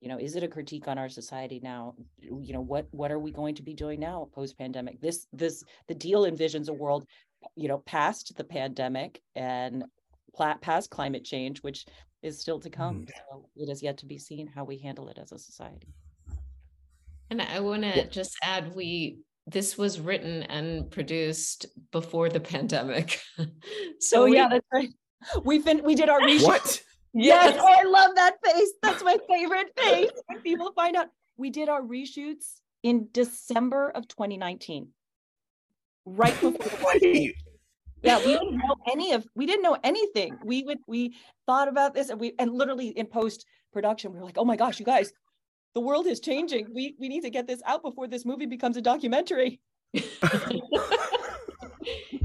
you 0.00 0.08
know 0.08 0.18
is 0.18 0.34
it 0.34 0.42
a 0.42 0.48
critique 0.48 0.88
on 0.88 0.98
our 0.98 1.08
society 1.08 1.60
now? 1.62 1.94
You 2.18 2.52
know 2.52 2.60
what 2.60 2.88
what 2.90 3.12
are 3.12 3.20
we 3.20 3.30
going 3.30 3.54
to 3.54 3.62
be 3.62 3.72
doing 3.72 4.00
now 4.00 4.28
post 4.34 4.58
pandemic 4.58 5.00
this 5.00 5.28
this 5.32 5.62
the 5.86 5.94
deal 5.94 6.22
envisions 6.22 6.68
a 6.68 6.72
world 6.72 7.06
you 7.54 7.68
know 7.68 7.78
past 7.78 8.36
the 8.36 8.42
pandemic 8.42 9.22
and 9.36 9.84
past 10.60 10.90
climate 10.90 11.24
change 11.24 11.62
which 11.62 11.86
is 12.22 12.40
still 12.40 12.60
to 12.60 12.70
come 12.70 13.02
mm. 13.02 13.10
so 13.30 13.48
it 13.56 13.68
is 13.68 13.82
yet 13.82 13.98
to 13.98 14.06
be 14.06 14.18
seen 14.18 14.46
how 14.46 14.64
we 14.64 14.78
handle 14.78 15.08
it 15.08 15.18
as 15.20 15.32
a 15.32 15.38
society 15.38 15.88
And 17.30 17.40
I 17.40 17.60
want 17.60 17.82
to 17.82 18.06
just 18.08 18.36
add, 18.42 18.74
we, 18.74 19.20
this 19.46 19.78
was 19.78 19.98
written 19.98 20.42
and 20.44 20.90
produced 20.90 21.64
before 21.90 22.28
the 22.28 22.40
pandemic. 22.40 23.20
So 24.00 24.22
oh 24.22 24.26
yeah 24.26 24.48
that's 24.50 24.66
right 24.72 24.90
we 25.44 25.60
fin- 25.60 25.84
we 25.84 25.94
did 25.94 26.08
our 26.08 26.20
research 26.32 26.48
What? 26.48 26.82
Yes. 27.14 27.58
Oh, 27.60 27.66
I 27.66 27.82
love 27.84 28.14
that 28.16 28.36
face. 28.44 28.72
That's 28.82 29.04
my 29.04 29.18
favorite 29.28 29.72
face. 29.78 30.10
When 30.26 30.40
people 30.40 30.72
find 30.72 30.96
out 30.96 31.08
we 31.36 31.50
did 31.50 31.68
our 31.68 31.82
reshoots 31.82 32.60
in 32.82 33.08
December 33.12 33.90
of 33.90 34.08
2019. 34.08 34.88
Right 36.04 36.32
before 36.40 36.52
the 36.52 36.76
war. 36.82 36.92
Wait. 37.02 37.34
Yeah, 38.02 38.18
we 38.18 38.32
didn't 38.32 38.56
know 38.56 38.76
any 38.90 39.12
of 39.12 39.26
we 39.34 39.46
didn't 39.46 39.62
know 39.62 39.76
anything. 39.84 40.36
We 40.44 40.62
would 40.64 40.78
we 40.86 41.14
thought 41.46 41.68
about 41.68 41.94
this 41.94 42.10
and 42.10 42.18
we 42.20 42.34
and 42.38 42.52
literally 42.52 42.88
in 42.88 43.06
post 43.06 43.46
production 43.72 44.12
we 44.12 44.18
were 44.18 44.24
like, 44.24 44.38
"Oh 44.38 44.44
my 44.44 44.56
gosh, 44.56 44.78
you 44.80 44.86
guys, 44.86 45.12
the 45.74 45.80
world 45.80 46.06
is 46.06 46.20
changing. 46.20 46.66
We 46.74 46.96
we 46.98 47.08
need 47.08 47.22
to 47.22 47.30
get 47.30 47.46
this 47.46 47.62
out 47.64 47.82
before 47.82 48.08
this 48.08 48.24
movie 48.24 48.46
becomes 48.46 48.76
a 48.76 48.82
documentary." 48.82 49.60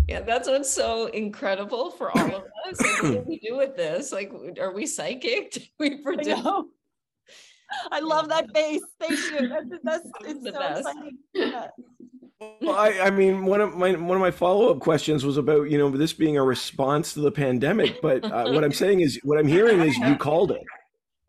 yeah, 0.08 0.22
that's 0.22 0.48
what's 0.48 0.72
so 0.72 1.08
incredible 1.08 1.92
for 1.92 2.12
all 2.18 2.26
of 2.36 2.44
us. 2.68 2.82
Like, 2.82 3.04
what 3.04 3.12
do 3.12 3.24
we 3.28 3.40
do 3.40 3.58
with 3.58 3.76
this? 3.76 4.12
Like, 4.12 4.32
are 4.60 4.74
we 4.74 4.86
psychic? 4.86 5.52
Do 5.52 5.62
we 5.80 5.94
I 5.96 6.00
predict? 6.04 6.42
I 7.92 8.00
love 8.00 8.30
that 8.30 8.46
face. 8.54 8.82
Thank 9.00 9.12
you. 9.12 9.50
That's, 9.50 9.66
that's 9.84 10.10
it's 10.22 10.44
The 10.44 10.54
so 10.54 10.60
best. 10.60 10.80
exciting. 10.88 11.18
Yeah. 11.34 11.68
Well, 12.40 12.76
I, 12.76 13.00
I 13.00 13.10
mean, 13.10 13.46
one 13.46 13.62
of 13.62 13.76
my 13.76 13.94
one 13.94 14.16
of 14.16 14.22
my 14.22 14.32
follow 14.32 14.70
up 14.70 14.80
questions 14.80 15.26
was 15.26 15.38
about 15.38 15.70
you 15.70 15.78
know 15.78 15.90
this 15.90 16.14
being 16.14 16.38
a 16.38 16.44
response 16.44 17.14
to 17.14 17.22
the 17.22 17.32
pandemic, 17.32 18.02
but 18.02 18.24
uh, 18.24 18.52
what 18.52 18.64
I'm 18.64 18.74
saying 18.74 19.00
is, 19.00 19.20
what 19.24 19.40
I'm 19.40 19.48
hearing 19.48 19.82
is 19.82 19.98
you 19.98 20.16
called 20.16 20.52
it. 20.52 20.64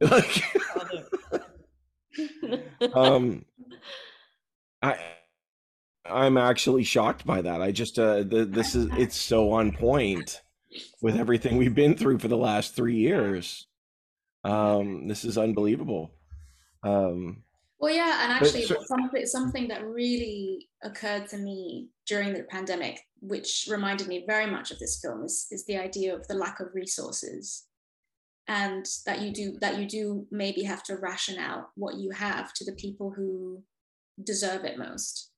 Um, 2.94 3.44
I 4.82 4.98
I'm 6.04 6.36
actually 6.36 6.84
shocked 6.84 7.26
by 7.26 7.42
that. 7.42 7.60
I 7.62 7.70
just 7.70 7.98
uh, 7.98 8.22
the, 8.22 8.44
this 8.44 8.74
is 8.74 8.88
it's 8.96 9.16
so 9.16 9.52
on 9.52 9.72
point 9.72 10.42
with 11.00 11.16
everything 11.16 11.56
we've 11.56 11.74
been 11.74 11.96
through 11.96 12.18
for 12.18 12.28
the 12.28 12.36
last 12.36 12.74
three 12.74 12.96
years. 12.96 13.66
Um, 14.44 15.08
this 15.08 15.24
is 15.24 15.36
unbelievable. 15.36 16.12
Um, 16.82 17.42
well, 17.78 17.94
yeah, 17.94 18.24
and 18.24 18.32
actually, 18.32 18.64
so- 18.64 18.82
something 18.84 19.26
something 19.26 19.68
that 19.68 19.86
really 19.86 20.68
occurred 20.82 21.28
to 21.28 21.38
me 21.38 21.88
during 22.06 22.32
the 22.32 22.42
pandemic, 22.44 23.00
which 23.20 23.68
reminded 23.70 24.08
me 24.08 24.24
very 24.26 24.50
much 24.50 24.70
of 24.70 24.78
this 24.78 25.00
film, 25.00 25.24
is 25.24 25.46
is 25.50 25.64
the 25.66 25.76
idea 25.76 26.14
of 26.14 26.26
the 26.26 26.34
lack 26.34 26.58
of 26.58 26.74
resources, 26.74 27.66
and 28.48 28.84
that 29.06 29.20
you 29.20 29.32
do 29.32 29.58
that 29.60 29.78
you 29.78 29.86
do 29.86 30.26
maybe 30.30 30.62
have 30.64 30.82
to 30.84 30.96
ration 30.96 31.38
out 31.38 31.70
what 31.76 31.94
you 31.96 32.10
have 32.10 32.52
to 32.54 32.64
the 32.64 32.76
people 32.76 33.10
who 33.10 33.62
deserve 34.24 34.64
it 34.64 34.76
most, 34.76 35.30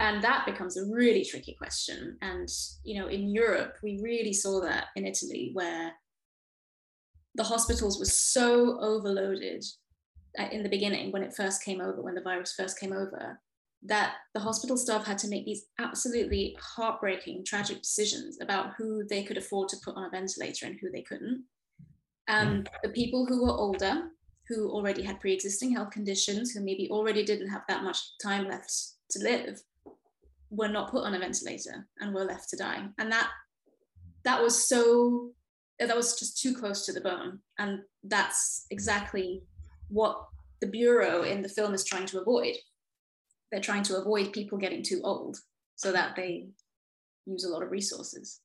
and 0.00 0.24
that 0.24 0.44
becomes 0.44 0.76
a 0.76 0.84
really 0.86 1.24
tricky 1.24 1.54
question. 1.54 2.18
And 2.20 2.48
you 2.82 3.00
know, 3.00 3.06
in 3.06 3.28
Europe, 3.32 3.76
we 3.84 4.00
really 4.02 4.32
saw 4.32 4.60
that 4.62 4.86
in 4.96 5.06
Italy, 5.06 5.50
where 5.52 5.92
the 7.36 7.44
hospitals 7.44 7.98
were 8.00 8.06
so 8.06 8.80
overloaded 8.80 9.64
in 10.52 10.62
the 10.62 10.68
beginning 10.68 11.12
when 11.12 11.22
it 11.22 11.34
first 11.34 11.64
came 11.64 11.80
over, 11.80 12.02
when 12.02 12.14
the 12.14 12.20
virus 12.20 12.54
first 12.54 12.78
came 12.78 12.92
over, 12.92 13.40
that 13.82 14.14
the 14.34 14.40
hospital 14.40 14.76
staff 14.76 15.06
had 15.06 15.18
to 15.18 15.28
make 15.28 15.44
these 15.44 15.66
absolutely 15.78 16.56
heartbreaking, 16.60 17.44
tragic 17.44 17.82
decisions 17.82 18.38
about 18.40 18.74
who 18.76 19.04
they 19.08 19.22
could 19.22 19.36
afford 19.36 19.68
to 19.68 19.76
put 19.84 19.96
on 19.96 20.04
a 20.04 20.10
ventilator 20.10 20.66
and 20.66 20.78
who 20.80 20.90
they 20.90 21.02
couldn't. 21.02 21.44
And 22.28 22.68
the 22.82 22.88
people 22.88 23.26
who 23.26 23.44
were 23.44 23.52
older, 23.52 24.10
who 24.48 24.70
already 24.70 25.02
had 25.02 25.20
pre 25.20 25.32
existing 25.32 25.72
health 25.72 25.90
conditions, 25.90 26.50
who 26.50 26.60
maybe 26.60 26.88
already 26.90 27.24
didn't 27.24 27.48
have 27.48 27.62
that 27.68 27.84
much 27.84 27.98
time 28.22 28.48
left 28.48 28.72
to 29.10 29.20
live, 29.20 29.62
were 30.50 30.68
not 30.68 30.90
put 30.90 31.04
on 31.04 31.14
a 31.14 31.18
ventilator 31.18 31.86
and 32.00 32.14
were 32.14 32.24
left 32.24 32.48
to 32.50 32.56
die. 32.56 32.84
And 32.98 33.12
that 33.12 33.30
that 34.24 34.42
was 34.42 34.68
so 34.68 35.30
that 35.78 35.96
was 35.96 36.18
just 36.18 36.40
too 36.40 36.54
close 36.54 36.86
to 36.86 36.92
the 36.92 37.00
bone. 37.00 37.40
And 37.58 37.80
that's 38.02 38.66
exactly 38.70 39.42
what 39.88 40.26
the 40.60 40.66
bureau 40.66 41.22
in 41.22 41.42
the 41.42 41.48
film 41.48 41.74
is 41.74 41.84
trying 41.84 42.06
to 42.06 42.20
avoid. 42.20 42.54
They're 43.52 43.60
trying 43.60 43.82
to 43.84 43.96
avoid 43.98 44.32
people 44.32 44.58
getting 44.58 44.82
too 44.82 45.00
old 45.04 45.36
so 45.76 45.92
that 45.92 46.16
they 46.16 46.48
use 47.26 47.44
a 47.44 47.48
lot 47.48 47.62
of 47.62 47.70
resources. 47.70 48.40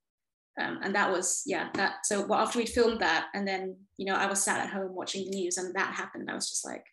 Um, 0.59 0.79
and 0.83 0.93
that 0.95 1.09
was, 1.11 1.43
yeah, 1.45 1.69
that. 1.75 2.05
So 2.05 2.25
well, 2.25 2.39
after 2.39 2.59
we'd 2.59 2.69
filmed 2.69 2.99
that, 2.99 3.27
and 3.33 3.47
then, 3.47 3.77
you 3.97 4.05
know, 4.05 4.15
I 4.15 4.25
was 4.27 4.43
sat 4.43 4.59
at 4.59 4.69
home 4.73 4.93
watching 4.93 5.23
the 5.25 5.31
news 5.37 5.57
and 5.57 5.73
that 5.75 5.93
happened. 5.95 6.29
I 6.29 6.35
was 6.35 6.49
just 6.49 6.65
like, 6.65 6.83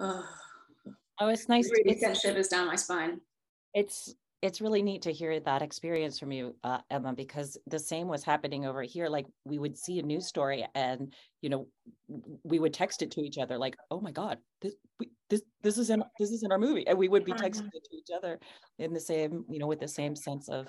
oh, 0.00 0.24
Oh, 1.18 1.28
it's 1.28 1.48
nice. 1.48 1.66
it 1.66 1.72
really 1.72 1.96
it's- 1.96 2.00
sent 2.00 2.16
shivers 2.18 2.48
down 2.48 2.66
my 2.66 2.76
spine. 2.76 3.20
it's 3.72 4.14
it's 4.46 4.60
really 4.60 4.82
neat 4.82 5.02
to 5.02 5.12
hear 5.12 5.38
that 5.40 5.60
experience 5.62 6.18
from 6.18 6.32
you 6.32 6.54
uh, 6.64 6.78
emma 6.90 7.12
because 7.12 7.58
the 7.66 7.78
same 7.78 8.08
was 8.08 8.24
happening 8.24 8.64
over 8.64 8.82
here 8.82 9.08
like 9.08 9.26
we 9.44 9.58
would 9.58 9.76
see 9.76 9.98
a 9.98 10.02
news 10.02 10.26
story 10.26 10.66
and 10.74 11.12
you 11.42 11.50
know 11.50 11.66
we 12.44 12.58
would 12.58 12.72
text 12.72 13.02
it 13.02 13.10
to 13.10 13.20
each 13.20 13.38
other 13.38 13.58
like 13.58 13.76
oh 13.90 14.00
my 14.00 14.10
god 14.10 14.38
this 14.62 14.74
we, 14.98 15.10
this 15.28 15.42
this 15.62 15.76
is 15.76 15.90
in 15.90 16.02
this 16.18 16.30
is 16.30 16.42
in 16.42 16.52
our 16.52 16.58
movie 16.58 16.86
and 16.86 16.96
we 16.96 17.08
would 17.08 17.24
be 17.24 17.32
texting 17.32 17.68
it 17.72 17.84
to 17.90 17.96
each 17.96 18.10
other 18.16 18.38
in 18.78 18.92
the 18.92 19.00
same 19.00 19.44
you 19.50 19.58
know 19.58 19.66
with 19.66 19.80
the 19.80 19.88
same 19.88 20.14
sense 20.16 20.48
of 20.48 20.68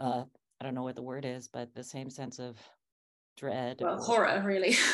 uh 0.00 0.24
i 0.60 0.64
don't 0.64 0.74
know 0.74 0.82
what 0.82 0.96
the 0.96 1.02
word 1.02 1.24
is 1.24 1.48
but 1.48 1.74
the 1.74 1.84
same 1.84 2.10
sense 2.10 2.38
of 2.38 2.56
dread 3.36 3.78
Well, 3.80 3.94
or- 3.94 4.02
horror, 4.04 4.42
really. 4.44 4.74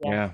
Yeah. 0.00 0.10
yeah. 0.10 0.30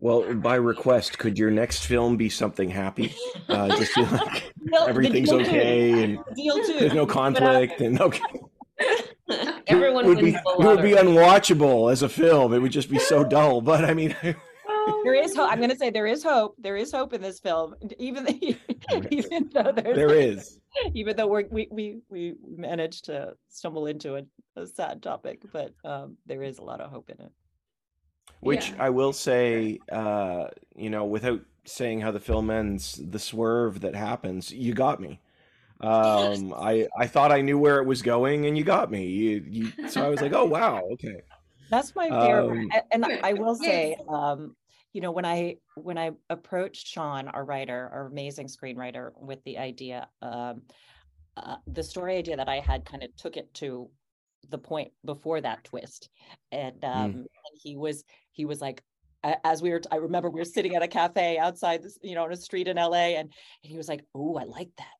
Well, 0.00 0.34
by 0.34 0.54
request, 0.54 1.18
could 1.18 1.38
your 1.38 1.50
next 1.50 1.84
film 1.84 2.16
be 2.16 2.28
something 2.30 2.70
happy? 2.70 3.14
Uh, 3.48 3.68
just 3.76 3.92
feel 3.92 4.04
like 4.04 4.52
Deal- 4.64 4.86
everything's 4.88 5.28
deal 5.28 5.38
too. 5.38 5.44
okay 5.44 6.04
and 6.04 6.18
deal 6.34 6.56
too 6.64 6.76
there's 6.78 6.94
no 6.94 7.06
conflict 7.06 7.80
and 7.80 8.00
okay. 8.00 8.20
Everyone 9.66 10.06
it 10.06 10.08
would 10.08 10.18
be 10.18 10.30
it 10.34 10.58
would 10.58 10.82
be 10.82 10.92
unwatchable 10.92 11.92
as 11.92 12.02
a 12.02 12.08
film. 12.08 12.52
It 12.54 12.58
would 12.60 12.72
just 12.72 12.90
be 12.90 12.98
so 12.98 13.22
dull. 13.22 13.60
But 13.60 13.84
I 13.84 13.94
mean, 13.94 14.16
there 15.04 15.14
is 15.14 15.36
hope 15.36 15.50
i'm 15.52 15.58
going 15.58 15.70
to 15.70 15.76
say 15.76 15.90
there 15.90 16.06
is 16.06 16.22
hope 16.22 16.54
there 16.58 16.76
is 16.76 16.90
hope 16.90 17.12
in 17.12 17.20
this 17.20 17.38
film 17.38 17.74
even 17.98 18.26
even 19.10 19.50
though 19.52 19.70
there's 19.72 19.96
there 19.96 20.14
is. 20.14 20.58
even 20.94 21.16
though 21.16 21.26
we're, 21.26 21.44
we 21.50 21.68
we 21.70 21.98
we 22.08 22.34
managed 22.56 23.04
to 23.04 23.34
stumble 23.48 23.86
into 23.86 24.16
a, 24.16 24.22
a 24.56 24.66
sad 24.66 25.02
topic, 25.02 25.42
but 25.52 25.74
um, 25.84 26.16
there 26.26 26.42
is 26.42 26.58
a 26.58 26.62
lot 26.62 26.80
of 26.80 26.90
hope 26.90 27.10
in 27.10 27.20
it. 27.24 27.32
Which 28.40 28.72
Yeah. 28.72 28.76
I 28.78 28.90
will 28.90 29.12
say, 29.12 29.82
uh, 29.92 30.48
you 30.76 30.90
know, 30.90 31.04
without 31.04 31.42
saying 31.64 32.00
how 32.00 32.10
the 32.10 32.20
film 32.20 32.50
ends, 32.50 32.94
the 33.02 33.18
swerve 33.18 33.80
that 33.82 33.94
happens, 33.94 34.50
you 34.52 34.74
got 34.74 35.00
me. 35.00 35.20
Um, 35.80 36.54
I 36.56 36.88
I 36.98 37.06
thought 37.06 37.32
I 37.32 37.42
knew 37.42 37.58
where 37.58 37.78
it 37.80 37.86
was 37.86 38.02
going, 38.02 38.46
and 38.46 38.56
you 38.58 38.64
got 38.64 38.90
me. 38.90 39.06
You, 39.06 39.44
you 39.48 39.72
so 39.86 40.02
I 40.02 40.08
was 40.10 40.20
like, 40.22 40.32
oh 40.32 40.46
wow, 40.46 40.82
okay. 40.94 41.22
That's 41.68 41.94
my 41.94 42.12
favorite, 42.12 42.46
Um, 42.46 42.82
and 42.90 43.06
I 43.22 43.34
will 43.34 43.54
say, 43.54 43.96
Yes. 43.96 44.08
um, 44.08 44.56
you 44.92 45.00
know, 45.00 45.12
when 45.12 45.24
I 45.24 45.56
when 45.74 45.98
I 45.98 46.12
approached 46.28 46.86
Sean, 46.88 47.28
our 47.28 47.44
writer, 47.44 47.88
our 47.92 48.06
amazing 48.06 48.48
screenwriter, 48.48 49.12
with 49.16 49.42
the 49.44 49.58
idea, 49.58 50.08
um, 50.20 50.62
uh, 51.36 51.56
the 51.66 51.82
story 51.82 52.16
idea 52.16 52.36
that 52.36 52.48
I 52.48 52.60
had 52.60 52.84
kind 52.84 53.02
of 53.02 53.14
took 53.16 53.36
it 53.36 53.52
to 53.54 53.88
the 54.48 54.58
point 54.58 54.92
before 55.04 55.40
that 55.40 55.64
twist, 55.64 56.08
and 56.52 56.84
um, 56.84 57.10
and 57.10 57.28
he 57.62 57.76
was 57.76 58.04
he 58.32 58.44
was 58.44 58.60
like. 58.60 58.82
As 59.44 59.60
we 59.60 59.68
were, 59.68 59.82
I 59.90 59.96
remember 59.96 60.30
we 60.30 60.40
were 60.40 60.46
sitting 60.46 60.76
at 60.76 60.82
a 60.82 60.88
cafe 60.88 61.36
outside, 61.36 61.82
this, 61.82 61.98
you 62.00 62.14
know, 62.14 62.24
on 62.24 62.32
a 62.32 62.36
street 62.36 62.68
in 62.68 62.78
LA, 62.78 63.18
and, 63.18 63.30
and 63.62 63.70
he 63.70 63.76
was 63.76 63.86
like, 63.86 64.02
"Oh, 64.14 64.36
I 64.36 64.44
like 64.44 64.70
that." 64.78 64.94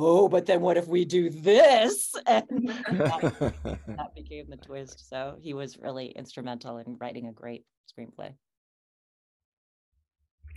Oh, 0.00 0.28
but 0.28 0.46
then 0.46 0.60
what 0.60 0.76
if 0.76 0.86
we 0.86 1.04
do 1.04 1.28
this? 1.28 2.14
And 2.26 2.68
that, 2.68 3.78
that 3.86 4.14
became 4.14 4.46
the 4.48 4.56
twist. 4.56 5.08
So 5.08 5.38
he 5.40 5.54
was 5.54 5.76
really 5.76 6.08
instrumental 6.10 6.78
in 6.78 6.96
writing 7.00 7.26
a 7.26 7.32
great 7.32 7.64
screenplay. 7.90 8.34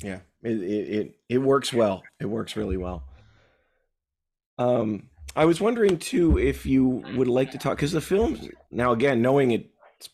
Yeah, 0.03 0.19
it, 0.43 0.61
it 0.61 0.89
it 0.89 1.15
it 1.29 1.37
works 1.37 1.71
well. 1.71 2.03
It 2.19 2.25
works 2.25 2.55
really 2.55 2.77
well. 2.77 3.03
Um, 4.57 5.09
I 5.35 5.45
was 5.45 5.61
wondering 5.61 5.97
too 5.97 6.37
if 6.37 6.65
you 6.65 7.03
would 7.15 7.27
like 7.27 7.51
to 7.51 7.57
talk 7.57 7.77
because 7.77 7.91
the 7.91 8.01
film 8.01 8.39
now 8.69 8.91
again 8.91 9.21
knowing 9.21 9.51
it's 9.51 10.09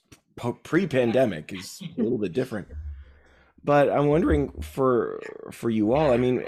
pre-pandemic 0.63 1.51
is 1.53 1.81
a 1.97 2.01
little 2.01 2.19
bit 2.19 2.33
different, 2.33 2.67
but 3.63 3.89
I'm 3.89 4.07
wondering 4.07 4.51
for 4.61 5.19
for 5.51 5.69
you 5.69 5.93
all. 5.93 6.11
I 6.11 6.17
mean, 6.17 6.43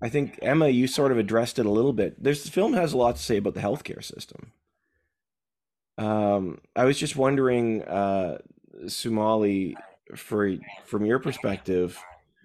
I 0.00 0.08
think 0.08 0.38
Emma, 0.42 0.68
you 0.68 0.86
sort 0.86 1.10
of 1.10 1.18
addressed 1.18 1.58
it 1.58 1.66
a 1.66 1.70
little 1.70 1.92
bit. 1.92 2.22
This 2.22 2.48
film 2.48 2.74
has 2.74 2.92
a 2.92 2.96
lot 2.96 3.16
to 3.16 3.22
say 3.22 3.38
about 3.38 3.54
the 3.54 3.60
healthcare 3.60 4.04
system. 4.04 4.52
Um, 5.98 6.60
I 6.76 6.84
was 6.84 6.98
just 6.98 7.16
wondering, 7.16 7.82
uh, 7.82 8.38
Somali, 8.86 9.76
for 10.14 10.56
from 10.84 11.04
your 11.04 11.18
perspective 11.18 11.98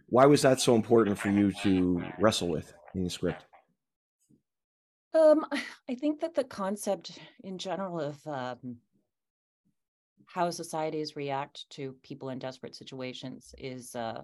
why 0.09 0.25
was 0.25 0.41
that 0.41 0.61
so 0.61 0.75
important 0.75 1.19
for 1.19 1.29
you 1.29 1.51
to 1.63 2.03
wrestle 2.17 2.47
with 2.47 2.73
in 2.95 3.03
the 3.03 3.09
script? 3.09 3.43
Um, 5.17 5.45
I 5.89 5.95
think 5.95 6.19
that 6.21 6.35
the 6.35 6.43
concept 6.43 7.17
in 7.43 7.57
general 7.57 7.99
of 7.99 8.27
um, 8.27 8.77
how 10.25 10.49
societies 10.49 11.15
react 11.15 11.69
to 11.71 11.95
people 12.03 12.29
in 12.29 12.39
desperate 12.39 12.75
situations 12.75 13.55
is 13.57 13.95
uh, 13.95 14.21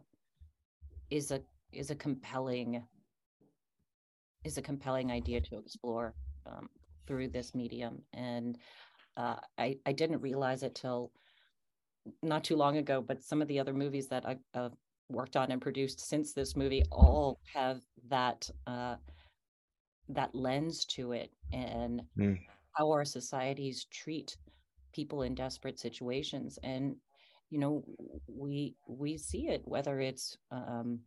is 1.09 1.31
a 1.31 1.41
is 1.71 1.89
a 1.89 1.95
compelling 1.95 2.83
is 4.43 4.57
a 4.57 4.61
compelling 4.61 5.11
idea 5.11 5.41
to 5.41 5.57
explore 5.57 6.13
um, 6.45 6.69
through 7.07 7.29
this 7.29 7.55
medium, 7.55 8.01
and 8.13 8.57
uh, 9.17 9.37
I 9.57 9.77
I 9.85 9.93
didn't 9.93 10.21
realize 10.21 10.63
it 10.63 10.75
till 10.75 11.11
not 12.21 12.43
too 12.43 12.57
long 12.57 12.77
ago, 12.77 13.01
but 13.01 13.23
some 13.23 13.41
of 13.41 13.47
the 13.47 13.59
other 13.59 13.73
movies 13.73 14.07
that 14.09 14.25
I've 14.27 14.71
worked 15.09 15.37
on 15.37 15.51
and 15.51 15.61
produced 15.61 15.99
since 16.01 16.33
this 16.33 16.55
movie 16.55 16.83
all 16.91 17.39
have 17.53 17.81
that 18.09 18.49
uh, 18.67 18.95
that 20.13 20.35
lens 20.35 20.85
to 20.85 21.11
it 21.13 21.31
and 21.51 22.01
Mm. 22.17 22.37
how 22.73 22.91
our 22.91 23.05
societies 23.05 23.85
treat 23.85 24.37
people 24.93 25.23
in 25.23 25.35
desperate 25.35 25.79
situations 25.79 26.59
and 26.63 26.95
you 27.49 27.59
know 27.59 27.83
we 28.27 28.75
we 28.87 29.17
see 29.17 29.47
it 29.47 29.61
whether 29.65 29.99
it's 29.99 30.37
um, 30.51 30.99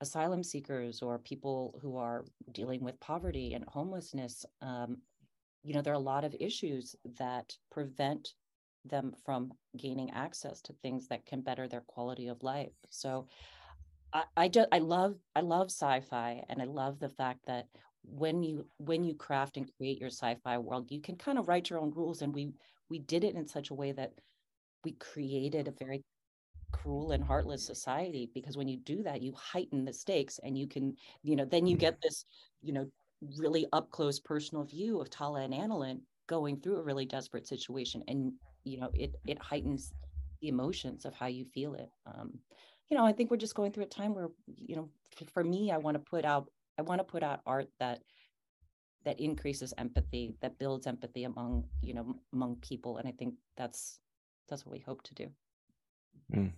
asylum 0.00 0.42
seekers 0.42 1.02
or 1.02 1.18
people 1.18 1.78
who 1.82 1.96
are 1.96 2.24
dealing 2.52 2.82
with 2.82 2.98
poverty 3.00 3.54
and 3.54 3.64
homelessness 3.68 4.44
um, 4.62 4.98
you 5.62 5.74
know 5.74 5.82
there 5.82 5.92
are 5.92 5.96
a 5.96 6.10
lot 6.14 6.24
of 6.24 6.34
issues 6.38 6.94
that 7.18 7.56
prevent 7.70 8.34
them 8.84 9.12
from 9.24 9.52
gaining 9.76 10.10
access 10.12 10.60
to 10.60 10.72
things 10.74 11.08
that 11.08 11.26
can 11.26 11.40
better 11.40 11.66
their 11.66 11.80
quality 11.82 12.28
of 12.28 12.42
life 12.42 12.72
so 12.90 13.26
i 14.12 14.22
i 14.36 14.48
just 14.48 14.68
i 14.72 14.78
love 14.78 15.16
i 15.34 15.40
love 15.40 15.66
sci-fi 15.70 16.42
and 16.48 16.62
i 16.62 16.64
love 16.64 16.98
the 17.00 17.08
fact 17.08 17.40
that 17.46 17.66
when 18.08 18.42
you 18.42 18.66
when 18.78 19.04
you 19.04 19.14
craft 19.14 19.56
and 19.56 19.70
create 19.76 20.00
your 20.00 20.10
sci-fi 20.10 20.58
world 20.58 20.90
you 20.90 21.00
can 21.00 21.16
kind 21.16 21.38
of 21.38 21.48
write 21.48 21.68
your 21.68 21.78
own 21.78 21.90
rules 21.90 22.22
and 22.22 22.34
we 22.34 22.52
we 22.88 22.98
did 22.98 23.24
it 23.24 23.34
in 23.34 23.46
such 23.46 23.70
a 23.70 23.74
way 23.74 23.92
that 23.92 24.12
we 24.84 24.92
created 24.92 25.66
a 25.66 25.72
very 25.72 26.04
cruel 26.72 27.12
and 27.12 27.24
heartless 27.24 27.64
society 27.64 28.30
because 28.34 28.56
when 28.56 28.68
you 28.68 28.76
do 28.76 29.02
that 29.02 29.22
you 29.22 29.32
heighten 29.34 29.84
the 29.84 29.92
stakes 29.92 30.38
and 30.42 30.58
you 30.58 30.66
can 30.66 30.94
you 31.22 31.36
know 31.36 31.44
then 31.44 31.66
you 31.66 31.76
get 31.76 32.00
this 32.02 32.24
you 32.62 32.72
know 32.72 32.86
really 33.38 33.66
up 33.72 33.90
close 33.90 34.20
personal 34.20 34.64
view 34.64 35.00
of 35.00 35.10
Tala 35.10 35.42
and 35.42 35.54
Annalyn 35.54 36.00
going 36.26 36.60
through 36.60 36.76
a 36.76 36.82
really 36.82 37.06
desperate 37.06 37.46
situation 37.46 38.02
and 38.08 38.32
you 38.64 38.78
know 38.78 38.90
it 38.94 39.14
it 39.26 39.38
heightens 39.38 39.92
the 40.40 40.48
emotions 40.48 41.04
of 41.06 41.14
how 41.14 41.26
you 41.26 41.44
feel 41.44 41.74
it. 41.74 41.88
Um 42.06 42.38
you 42.88 42.96
know 42.96 43.04
i 43.04 43.12
think 43.12 43.30
we're 43.30 43.36
just 43.36 43.54
going 43.54 43.72
through 43.72 43.84
a 43.84 43.88
time 43.88 44.14
where 44.14 44.28
you 44.46 44.76
know 44.76 44.88
for 45.32 45.42
me 45.42 45.70
i 45.72 45.76
want 45.76 45.96
to 45.96 46.10
put 46.10 46.24
out 46.24 46.48
i 46.78 46.82
want 46.82 46.98
to 46.98 47.04
put 47.04 47.22
out 47.22 47.40
art 47.46 47.68
that 47.78 48.02
that 49.04 49.20
increases 49.20 49.72
empathy 49.78 50.34
that 50.40 50.58
builds 50.58 50.86
empathy 50.86 51.24
among 51.24 51.64
you 51.80 51.94
know 51.94 52.16
among 52.32 52.56
people 52.56 52.98
and 52.98 53.08
i 53.08 53.12
think 53.12 53.34
that's 53.56 54.00
that's 54.48 54.64
what 54.64 54.72
we 54.72 54.80
hope 54.80 55.02
to 55.02 55.14
do 55.14 55.28
Mm, 56.32 56.52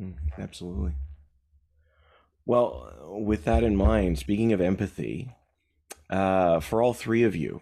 mm, 0.00 0.14
absolutely. 0.38 0.92
Well, 2.44 2.92
with 3.20 3.44
that 3.44 3.62
in 3.62 3.76
mind, 3.76 4.18
speaking 4.18 4.52
of 4.52 4.60
empathy, 4.60 5.34
uh, 6.08 6.60
for 6.60 6.82
all 6.82 6.94
three 6.94 7.22
of 7.22 7.36
you, 7.36 7.60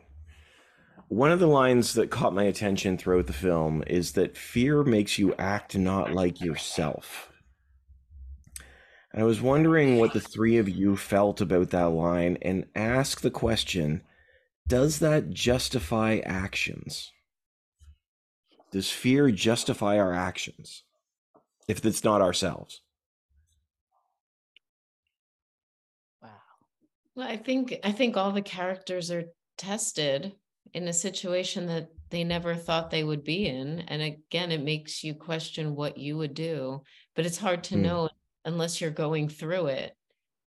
one 1.09 1.31
of 1.31 1.41
the 1.41 1.47
lines 1.47 1.95
that 1.95 2.11
caught 2.11 2.35
my 2.35 2.45
attention 2.45 2.99
throughout 2.99 3.27
the 3.27 3.33
film 3.33 3.83
is 3.87 4.13
that 4.13 4.37
fear 4.37 4.83
makes 4.83 5.19
you 5.19 5.35
act 5.39 5.77
not 5.77 6.13
like 6.13 6.41
yourself. 6.41 7.33
And 9.17 9.23
I 9.23 9.27
was 9.27 9.41
wondering 9.41 9.97
what 9.99 10.13
the 10.13 10.21
three 10.21 10.59
of 10.59 10.69
you 10.69 10.97
felt 10.97 11.41
about 11.41 11.71
that 11.71 11.89
line 11.89 12.37
and 12.43 12.67
ask 12.77 13.23
the 13.23 13.31
question 13.31 14.03
Does 14.69 15.01
that 15.01 15.31
justify 15.31 16.19
actions? 16.19 17.13
Does 18.71 18.91
fear 18.93 19.33
justify 19.33 19.99
our 19.99 20.13
actions 20.13 20.85
if 21.69 21.85
it's 21.85 22.05
not 22.05 22.23
ourselves? 22.23 22.83
wow 26.23 26.31
Well, 27.17 27.29
I 27.29 27.37
think 27.39 27.77
I 27.85 27.93
think 27.93 28.17
all 28.17 28.33
the 28.33 28.43
characters 28.43 29.11
are 29.11 29.25
tested 29.59 30.35
in 30.75 30.89
a 30.89 30.93
situation 30.93 31.67
that 31.67 31.91
they 32.11 32.25
never 32.25 32.57
thought 32.57 32.91
they 32.91 33.05
would 33.05 33.25
be 33.25 33.47
in. 33.49 33.81
And 33.81 34.03
again, 34.03 34.53
it 34.53 34.63
makes 34.63 35.05
you 35.05 35.15
question 35.15 35.75
what 35.77 35.99
you 35.99 36.19
would 36.19 36.35
do, 36.35 36.83
but 37.17 37.27
it's 37.27 37.39
hard 37.39 37.65
to 37.67 37.77
Hmm. 37.77 37.83
know 37.83 38.11
unless 38.47 38.81
you're 38.81 38.91
going 38.91 39.29
through 39.29 39.67
it. 39.67 39.95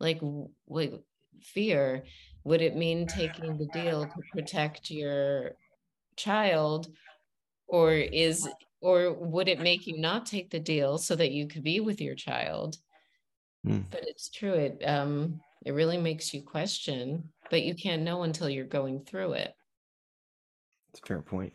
Like, 0.01 0.21
w- 0.21 0.51
like 0.69 1.01
fear, 1.41 2.05
would 2.43 2.61
it 2.61 2.77
mean 2.77 3.07
taking 3.07 3.57
the 3.57 3.69
deal 3.73 4.05
to 4.05 4.23
protect 4.33 4.91
your 4.91 5.53
child? 6.17 6.89
Or 7.69 7.93
is, 7.93 8.47
or 8.83 9.15
would 9.15 9.49
it 9.49 9.61
make 9.61 9.87
you 9.87 9.99
not 9.99 10.27
take 10.27 10.51
the 10.51 10.61
deal 10.61 10.99
so 10.99 11.17
that 11.17 11.33
you 11.33 11.47
could 11.47 11.63
be 11.63 11.81
with 11.81 12.01
your 12.01 12.17
child? 12.17 12.77
Hmm. 13.65 13.83
But 13.91 14.03
it's 14.07 14.29
true, 14.29 14.53
it, 14.53 14.83
um, 14.87 15.41
it 15.65 15.73
really 15.73 15.97
makes 15.97 16.35
you 16.35 16.43
question, 16.43 17.33
but 17.49 17.63
you 17.63 17.75
can't 17.75 18.03
know 18.03 18.25
until 18.25 18.51
you're 18.51 18.67
going 18.67 19.05
through 19.05 19.35
it. 19.35 19.55
It's 20.91 21.01
a 21.01 21.07
fair 21.07 21.23
point. 21.23 21.55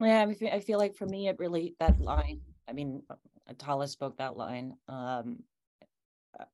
yeah 0.00 0.26
I 0.52 0.60
feel, 0.60 0.78
like 0.78 0.94
for 0.94 1.06
me 1.06 1.28
it 1.28 1.38
really 1.38 1.74
that 1.80 1.98
line 2.00 2.40
i 2.68 2.72
mean 2.72 3.02
Tala 3.54 3.88
spoke 3.88 4.18
that 4.18 4.36
line 4.36 4.76
um 4.88 5.44
uh, 6.38 6.44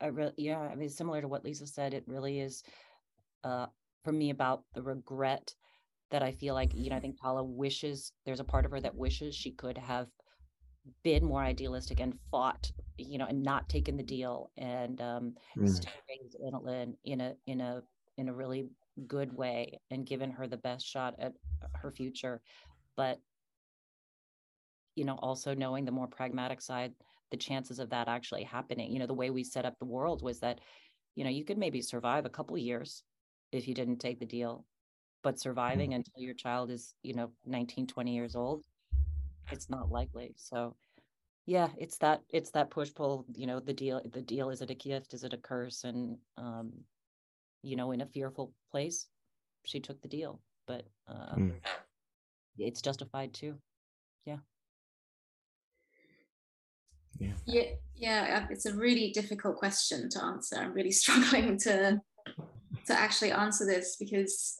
I 0.00 0.06
really, 0.06 0.32
yeah, 0.36 0.58
I 0.60 0.74
mean, 0.74 0.88
similar 0.88 1.20
to 1.20 1.28
what 1.28 1.44
Lisa 1.44 1.66
said, 1.66 1.94
it 1.94 2.04
really 2.08 2.40
is, 2.40 2.62
uh, 3.44 3.66
for 4.04 4.12
me 4.12 4.30
about 4.30 4.64
the 4.74 4.82
regret 4.82 5.54
that 6.10 6.22
I 6.22 6.32
feel 6.32 6.54
like, 6.54 6.74
you 6.74 6.90
know, 6.90 6.96
I 6.96 7.00
think 7.00 7.16
Tala 7.22 7.44
wishes, 7.44 8.12
there's 8.24 8.40
a 8.40 8.44
part 8.44 8.64
of 8.64 8.72
her 8.72 8.80
that 8.80 8.96
wishes 8.96 9.34
she 9.34 9.52
could 9.52 9.78
have 9.78 10.08
been 11.04 11.24
more 11.24 11.42
idealistic 11.42 12.00
and 12.00 12.18
fought, 12.30 12.72
you 12.98 13.18
know, 13.18 13.26
and 13.26 13.42
not 13.42 13.68
taken 13.68 13.96
the 13.96 14.02
deal 14.02 14.50
and, 14.56 15.00
um, 15.00 15.34
Mm. 15.56 15.66
still 15.66 15.92
in 17.04 17.20
a, 17.20 17.34
in 17.46 17.60
a, 17.60 17.82
in 18.18 18.28
a 18.28 18.34
really 18.34 18.68
good 19.06 19.32
way 19.36 19.80
and 19.90 20.06
given 20.06 20.30
her 20.30 20.46
the 20.46 20.56
best 20.56 20.86
shot 20.86 21.14
at 21.18 21.32
her 21.76 21.90
future. 21.90 22.42
But, 22.96 23.20
you 24.96 25.04
know, 25.04 25.16
also 25.16 25.54
knowing 25.54 25.84
the 25.84 25.92
more 25.92 26.08
pragmatic 26.08 26.60
side, 26.60 26.94
the 27.30 27.36
chances 27.36 27.78
of 27.78 27.90
that 27.90 28.08
actually 28.08 28.44
happening, 28.44 28.92
you 28.92 28.98
know, 28.98 29.06
the 29.06 29.14
way 29.14 29.30
we 29.30 29.44
set 29.44 29.64
up 29.66 29.78
the 29.78 29.86
world 29.86 30.22
was 30.22 30.40
that, 30.40 30.60
you 31.14 31.24
know, 31.24 31.30
you 31.30 31.44
could 31.44 31.58
maybe 31.58 31.82
survive 31.82 32.26
a 32.26 32.30
couple 32.30 32.56
years 32.58 33.04
if 33.52 33.68
you 33.68 33.74
didn't 33.74 33.98
take 33.98 34.18
the 34.20 34.26
deal, 34.26 34.66
but 35.22 35.40
surviving 35.40 35.94
until 35.94 36.22
your 36.22 36.34
child 36.34 36.70
is, 36.70 36.94
you 37.02 37.14
know, 37.14 37.32
19, 37.46 37.86
20 37.86 38.14
years 38.14 38.36
old, 38.36 38.64
it's 39.50 39.70
not 39.70 39.90
likely. 39.90 40.34
So 40.36 40.76
yeah, 41.46 41.70
it's 41.78 41.98
that, 41.98 42.22
it's 42.30 42.52
that 42.52 42.70
push 42.70 42.94
pull, 42.94 43.26
you 43.34 43.46
know, 43.46 43.60
the 43.60 43.74
deal, 43.74 44.02
the 44.12 44.22
deal, 44.22 44.50
is 44.50 44.62
it 44.62 44.70
a 44.70 44.74
gift? 44.74 45.14
Is 45.14 45.24
it 45.24 45.34
a 45.34 45.38
curse? 45.38 45.84
And, 45.84 46.18
um, 46.36 46.72
you 47.62 47.76
know, 47.76 47.92
in 47.92 48.00
a 48.00 48.06
fearful 48.06 48.54
place, 48.70 49.08
she 49.64 49.80
took 49.80 50.02
the 50.02 50.08
deal, 50.08 50.42
but, 50.66 50.86
uh, 51.08 51.38
Mm. 51.38 51.62
it's 52.58 52.82
justified 52.82 53.34
too. 53.34 53.60
Yeah, 54.24 54.38
yeah, 58.02 58.42
uh, 58.42 58.46
it's 58.50 58.66
a 58.66 58.74
really 58.74 59.10
difficult 59.12 59.56
question 59.56 60.08
to 60.10 60.24
answer. 60.24 60.56
I'm 60.56 60.72
really 60.72 60.90
struggling 61.02 61.58
to 61.58 62.00
to 62.86 62.92
actually 62.98 63.30
answer 63.30 63.64
this 63.64 63.96
because 63.98 64.56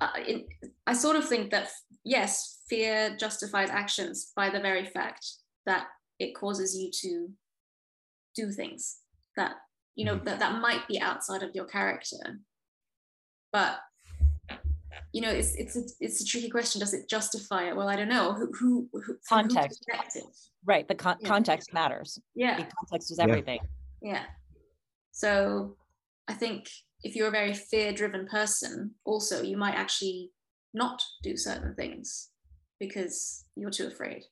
I, 0.00 0.24
it, 0.26 0.46
I 0.86 0.92
sort 0.94 1.16
of 1.16 1.28
think 1.28 1.50
that 1.50 1.68
yes, 2.04 2.62
fear 2.68 3.16
justifies 3.18 3.70
actions 3.70 4.32
by 4.34 4.48
the 4.50 4.60
very 4.60 4.86
fact 4.86 5.26
that 5.66 5.88
it 6.18 6.34
causes 6.34 6.76
you 6.76 6.90
to 7.02 7.28
do 8.34 8.52
things 8.52 8.98
that 9.36 9.56
you 9.96 10.04
know 10.04 10.16
Mhm. 10.16 10.24
that 10.24 10.38
that 10.38 10.60
might 10.60 10.86
be 10.88 11.00
outside 11.00 11.42
of 11.42 11.54
your 11.54 11.66
character, 11.66 12.40
but 13.52 13.80
you 15.12 15.22
know 15.22 15.30
it's 15.30 15.54
it's 15.54 15.76
a, 15.76 15.82
it's 16.00 16.20
a 16.20 16.24
tricky 16.24 16.50
question. 16.50 16.80
Does 16.80 16.94
it 16.94 17.08
justify 17.08 17.68
it? 17.68 17.76
Well, 17.76 17.88
I 17.88 17.96
don't 17.96 18.08
know. 18.08 18.32
Who 18.34 18.52
who, 18.52 18.88
who 18.92 19.16
Context. 19.28 19.84
Right. 20.64 20.86
The 20.86 20.94
con- 20.94 21.16
Yeah. 21.20 21.28
context 21.28 21.72
matters. 21.72 22.18
Yeah. 22.34 22.56
The 22.56 22.66
context 22.78 23.10
is 23.10 23.18
Yeah. 23.18 23.24
everything. 23.24 23.60
Yeah. 24.02 24.24
So 25.12 25.76
I 26.28 26.34
think 26.34 26.68
if 27.02 27.14
you're 27.14 27.28
a 27.28 27.32
very 27.32 27.54
fear 27.54 27.92
driven 27.92 28.26
person, 28.26 28.94
also, 29.04 29.42
you 29.42 29.56
might 29.56 29.74
actually 29.74 30.32
not 30.74 31.00
do 31.22 31.36
certain 31.36 31.74
things 31.74 32.30
because 32.78 33.44
you're 33.56 33.70
too 33.70 33.86
afraid. 33.86 34.24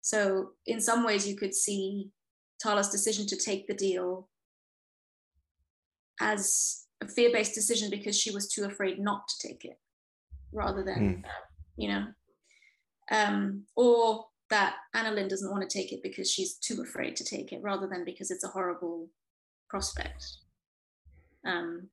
So, 0.00 0.52
in 0.66 0.80
some 0.80 1.04
ways, 1.04 1.28
you 1.28 1.36
could 1.36 1.54
see 1.54 2.10
Tala's 2.62 2.88
decision 2.88 3.26
to 3.26 3.36
take 3.36 3.66
the 3.66 3.74
deal 3.74 4.28
as 6.20 6.86
a 7.00 7.08
fear 7.08 7.30
based 7.32 7.54
decision 7.54 7.90
because 7.90 8.18
she 8.18 8.30
was 8.30 8.48
too 8.48 8.64
afraid 8.64 8.98
not 8.98 9.28
to 9.28 9.48
take 9.48 9.64
it 9.64 9.78
rather 10.52 10.82
than, 10.82 11.24
you 11.76 11.88
know, 11.88 12.06
um, 13.10 13.64
or 13.76 14.26
that 14.50 14.76
Annalyn 14.94 15.28
doesn't 15.28 15.50
want 15.50 15.68
to 15.68 15.78
take 15.78 15.92
it 15.92 16.02
because 16.02 16.30
she's 16.30 16.54
too 16.54 16.82
afraid 16.82 17.16
to 17.16 17.24
take 17.24 17.52
it 17.52 17.62
rather 17.62 17.86
than 17.86 18.04
because 18.04 18.30
it's 18.30 18.44
a 18.44 18.48
horrible 18.48 19.08
prospect. 19.68 20.24
Um, 21.46 21.88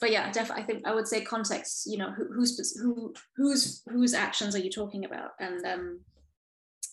but 0.00 0.10
yeah, 0.10 0.30
definitely, 0.30 0.62
I 0.62 0.66
think 0.66 0.86
I 0.86 0.94
would 0.94 1.08
say 1.08 1.22
context. 1.22 1.86
You 1.86 1.98
know, 1.98 2.12
who, 2.12 2.32
who's 2.32 2.78
who 2.80 3.14
whose 3.36 3.82
whose 3.88 4.14
actions 4.14 4.54
are 4.54 4.60
you 4.60 4.70
talking 4.70 5.04
about, 5.04 5.30
and 5.40 5.64
um, 5.66 6.00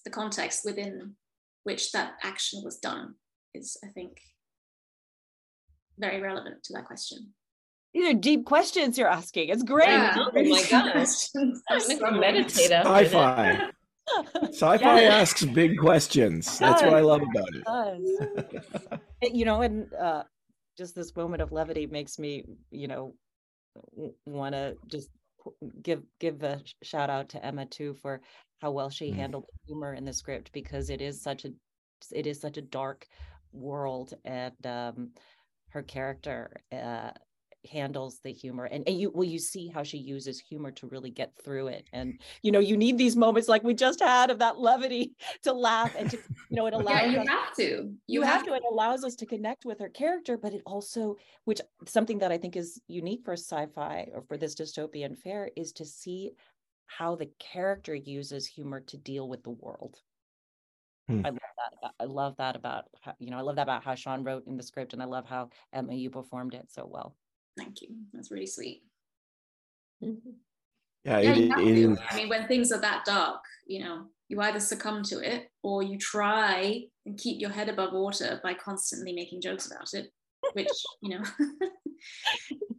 the 0.03 0.10
context 0.10 0.62
within 0.65 1.15
which 1.63 1.91
that 1.91 2.13
action 2.23 2.62
was 2.63 2.77
done 2.77 3.15
is, 3.53 3.77
I 3.84 3.88
think, 3.88 4.17
very 5.97 6.21
relevant 6.21 6.63
to 6.63 6.73
that 6.73 6.86
question. 6.86 7.34
These 7.95 8.10
are 8.10 8.13
deep 8.13 8.45
questions 8.45 8.97
you're 8.97 9.08
asking. 9.08 9.47
It's 9.49 9.63
great. 9.63 9.88
Yeah. 9.88 10.15
Oh 10.17 10.29
my 10.34 10.63
gosh. 10.69 11.29
I'm 11.36 11.53
gonna 11.79 11.97
go 11.97 12.12
meditate 12.12 12.69
after. 12.71 12.89
Sci-fi. 13.05 13.69
Sci-fi 14.51 15.01
Yeah. 15.01 15.15
asks 15.15 15.45
big 15.45 15.77
questions. 15.79 16.60
That's 16.60 16.84
what 16.84 16.93
I 16.93 16.99
love 16.99 17.21
about 17.21 17.47
it. 17.55 18.63
It- 19.21 19.34
you 19.34 19.45
know, 19.45 19.62
and 19.62 19.91
uh, 19.93 20.23
just 20.77 20.93
this 20.93 21.15
moment 21.15 21.41
of 21.41 21.53
levity 21.53 21.88
makes 21.88 22.19
me, 22.19 22.43
you 22.69 22.89
know, 22.89 23.13
want 24.25 24.53
to 24.55 24.75
just 24.88 25.10
give 25.81 26.03
give 26.19 26.43
a 26.43 26.60
shout 26.84 27.10
out 27.10 27.29
to 27.29 27.45
Emma 27.45 27.65
too 27.65 27.93
for 28.01 28.19
how 28.62 28.71
well 28.71 28.89
she 28.89 29.12
Mm. 29.12 29.15
handled 29.15 29.45
the 29.47 29.58
humor 29.67 29.93
in 29.93 30.03
the 30.03 30.12
script 30.13 30.51
because 30.51 30.89
it 30.89 31.01
is 31.01 31.21
such 31.21 31.45
a 31.45 31.51
it 32.12 32.27
is 32.27 32.41
such 32.41 32.58
a 32.58 32.62
dark 32.62 33.08
world 33.53 34.13
and 34.25 34.53
um, 34.65 35.12
her 35.69 35.81
character 35.81 36.58
uh, 36.73 37.12
handles 37.67 38.19
the 38.23 38.32
humor 38.32 38.65
and, 38.65 38.88
and 38.88 38.99
you 38.99 39.12
will 39.12 39.23
you 39.23 39.39
see 39.39 39.67
how 39.67 39.84
she 39.84 39.97
uses 39.97 40.39
humor 40.39 40.71
to 40.71 40.88
really 40.88 41.10
get 41.10 41.34
through 41.43 41.67
it 41.67 41.88
and 41.93 42.19
you 42.41 42.51
know 42.51 42.60
you 42.60 42.78
need 42.78 42.97
these 42.97 43.15
moments 43.15 43.47
like 43.47 43.63
we 43.63 43.73
just 43.73 43.99
had 43.99 44.30
of 44.30 44.39
that 44.39 44.60
levity 44.60 45.13
to 45.43 45.54
laugh 45.54 45.91
and 45.97 46.10
to 46.10 46.17
you 46.49 46.56
know 46.56 46.65
it 46.67 46.73
allows 46.82 47.01
Yeah, 47.01 47.06
you 47.06 47.19
us 47.19 47.28
have 47.28 47.56
to. 47.56 47.93
you 48.08 48.21
have 48.21 48.43
to 48.43 48.54
it 48.54 48.63
allows 48.69 49.04
us 49.04 49.15
to 49.15 49.25
connect 49.25 49.65
with 49.65 49.80
her 49.80 49.89
character 49.89 50.38
but 50.38 50.54
it 50.54 50.62
also 50.65 51.15
which 51.45 51.62
something 51.86 52.19
that 52.19 52.32
i 52.32 52.38
think 52.38 52.56
is 52.56 52.82
unique 52.88 53.21
for 53.25 53.34
sci-fi 53.34 54.08
or 54.13 54.21
for 54.21 54.38
this 54.38 54.56
dystopian 54.56 55.17
fare 55.17 55.49
is 55.56 55.71
to 55.73 55.86
see 55.86 56.32
how 56.88 57.15
the 57.15 57.30
character 57.39 57.95
uses 57.95 58.45
humor 58.45 58.80
to 58.80 58.97
deal 58.97 59.28
with 59.28 59.43
the 59.43 59.49
world. 59.49 59.97
Hmm. 61.08 61.21
I 61.25 61.30
love 61.30 61.39
that. 61.58 61.78
About, 61.78 61.93
I 61.99 62.04
love 62.06 62.36
that 62.38 62.56
about 62.56 62.86
you 63.19 63.32
know 63.32 63.38
I 63.38 63.41
love 63.41 63.56
that 63.58 63.63
about 63.63 63.84
how 63.84 63.95
Sean 63.95 64.23
wrote 64.23 64.47
in 64.47 64.58
the 64.58 64.63
script, 64.63 64.93
and 64.93 65.01
I 65.01 65.06
love 65.06 65.25
how 65.25 65.49
Emma 65.73 65.93
you 65.93 66.10
performed 66.10 66.54
it 66.54 66.71
so 66.71 66.88
well. 66.89 67.15
Thank 67.58 67.82
you. 67.82 67.89
That's 68.13 68.32
really 68.32 68.48
sweet. 68.48 68.84
Mhm. 70.04 70.20
Yeah, 71.04 71.20
Yeah, 71.20 71.32
it, 71.32 71.38
you 71.78 71.94
it 71.94 72.00
I 72.10 72.15
mean, 72.15 72.30
when 72.30 72.48
things 72.48 72.72
are 72.72 72.82
that 72.82 73.06
dark, 73.06 73.41
you 73.68 73.84
know, 73.84 74.08
you 74.28 74.41
either 74.41 74.60
succumb 74.60 75.04
to 75.04 75.20
it 75.20 75.50
or 75.62 75.84
you 75.84 75.98
try 75.98 76.84
and 77.06 77.18
keep 77.18 77.39
your 77.39 77.52
head 77.52 77.70
above 77.70 77.94
water 77.94 78.39
by 78.44 78.54
constantly 78.56 79.13
making 79.13 79.41
jokes 79.41 79.68
about 79.72 79.94
it, 79.94 80.12
which, 80.54 80.68
you 81.02 81.18
know, 81.18 81.24
wh- 81.24 82.74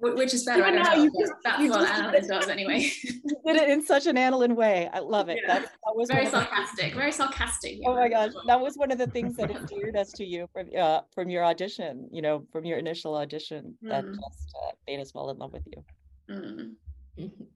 which 0.00 0.32
is 0.34 0.44
better. 0.44 0.64
I 0.64 0.68
Even 0.68 0.74
don't 0.82 0.84
now 0.84 0.94
know. 0.96 1.02
you 1.04 1.12
just- 1.20 1.32
That's 1.44 1.62
you 1.62 1.70
what 1.70 1.80
just- 1.88 2.02
Annalyn 2.02 2.28
does 2.28 2.48
anyway. 2.48 2.90
You 3.04 3.36
did 3.46 3.56
it 3.62 3.68
in 3.70 3.82
such 3.82 4.06
an 4.06 4.16
Annalyn 4.16 4.54
way. 4.54 4.88
I 4.92 4.98
love 5.00 5.28
it. 5.28 5.38
Yeah. 5.42 5.54
That, 5.60 5.62
that 5.62 5.94
was 5.94 6.08
very 6.08 6.24
one 6.24 6.34
of 6.34 6.40
the- 6.40 6.46
sarcastic, 6.46 6.94
very 6.94 7.12
sarcastic. 7.12 7.78
Oh 7.86 7.94
my 7.94 8.08
gosh, 8.08 8.32
that 8.46 8.60
was 8.60 8.76
one 8.76 8.90
of 8.92 8.98
the 8.98 9.06
things 9.08 9.36
that 9.36 9.50
endeared 9.50 9.96
us 9.96 10.12
to 10.12 10.24
you 10.24 10.48
from 10.52 10.68
uh 10.78 11.00
from 11.14 11.28
your 11.30 11.44
audition. 11.44 12.08
You 12.12 12.22
know, 12.22 12.46
from 12.52 12.64
your 12.64 12.78
initial 12.78 13.14
audition 13.16 13.76
that 13.82 14.04
Mm. 14.04 14.14
just 14.14 14.54
uh, 14.64 14.70
made 14.86 15.00
us 15.00 15.10
fall 15.10 15.30
in 15.30 15.38
love 15.38 15.52
with 15.52 15.66
you. 15.66 15.84
Mm. 16.30 16.74
Mhm. 17.18 17.46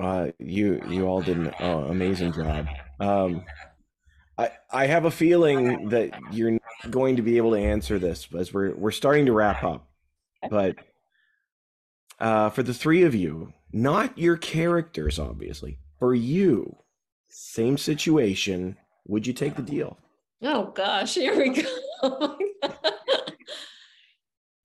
Uh, 0.00 0.30
you 0.38 0.80
you 0.88 1.06
all 1.06 1.20
did 1.22 1.36
an 1.38 1.48
uh, 1.60 1.86
amazing 1.88 2.32
job. 2.32 2.66
Um, 3.00 3.44
I 4.36 4.50
I 4.70 4.86
have 4.86 5.06
a 5.06 5.10
feeling 5.10 5.88
that 5.88 6.10
you're 6.30 6.52
not 6.52 6.90
going 6.90 7.16
to 7.16 7.22
be 7.22 7.36
able 7.36 7.50
to 7.52 7.58
answer 7.58 7.98
this 7.98 8.28
as 8.38 8.54
we're 8.54 8.74
we're 8.76 8.92
starting 8.92 9.26
to 9.26 9.32
wrap 9.32 9.64
up. 9.64 9.88
But 10.48 10.76
uh, 12.18 12.50
for 12.50 12.62
the 12.62 12.74
three 12.74 13.02
of 13.02 13.14
you, 13.14 13.52
not 13.72 14.18
your 14.18 14.36
characters, 14.36 15.18
obviously, 15.18 15.78
for 15.98 16.14
you, 16.14 16.76
same 17.28 17.78
situation. 17.78 18.76
Would 19.06 19.26
you 19.26 19.32
take 19.32 19.56
the 19.56 19.62
deal? 19.62 19.98
Oh 20.42 20.72
gosh, 20.74 21.14
here 21.14 21.36
we 21.36 21.50
go. 21.50 21.68
Oh 22.00 22.38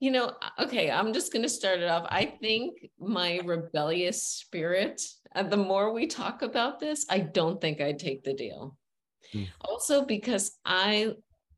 you 0.04 0.12
know, 0.12 0.34
uh, 0.42 0.64
okay, 0.66 0.92
I'm 0.92 1.14
just 1.14 1.32
going 1.32 1.44
to 1.44 1.50
start 1.50 1.80
it 1.80 1.90
off. 1.90 2.06
I 2.10 2.26
think 2.26 2.90
my 3.00 3.40
rebellious 3.46 4.22
spirit, 4.22 5.02
and 5.32 5.50
the 5.50 5.56
more 5.56 5.94
we 5.94 6.08
talk 6.08 6.42
about 6.42 6.82
this, 6.82 7.06
I 7.10 7.20
don't 7.20 7.62
think 7.62 7.80
I'd 7.80 8.00
take 8.00 8.26
the 8.26 8.34
deal. 8.34 8.78
Hmm. 9.32 9.44
Also, 9.62 10.04
because 10.04 10.60
I 10.66 11.14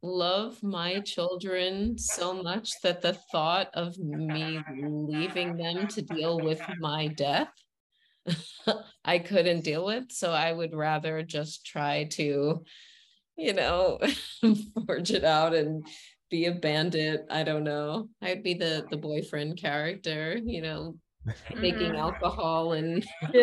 love 0.06 0.62
my 0.64 1.00
children 1.02 1.98
so 1.98 2.42
much 2.42 2.70
that 2.84 3.02
the 3.02 3.14
thought 3.32 3.70
of 3.74 3.98
me 3.98 4.64
leaving 4.78 5.58
them 5.58 5.88
to 5.88 6.02
deal 6.02 6.42
with 6.42 6.62
my 6.80 7.08
death, 7.08 7.52
I 9.06 9.20
couldn't 9.20 9.64
deal 9.64 9.86
with. 9.86 10.12
So 10.12 10.32
I 10.32 10.52
would 10.52 10.74
rather 10.74 11.24
just 11.24 11.66
try 11.66 12.06
to 12.14 12.64
you 13.38 13.52
know, 13.54 14.00
forge 14.88 15.12
it 15.12 15.26
out 15.26 15.54
and 15.54 15.86
be 16.30 16.46
a 16.46 16.54
bandit. 16.54 17.26
I 17.30 17.44
don't 17.44 17.66
know. 17.66 18.08
I'd 18.22 18.44
be 18.44 18.54
the 18.54 18.88
the 18.90 18.96
boyfriend 18.96 19.58
character, 19.58 20.40
you 20.42 20.62
know, 20.62 20.96
making 21.58 21.94
Mhm. 21.94 22.00
alcohol 22.00 22.72
and 22.74 23.06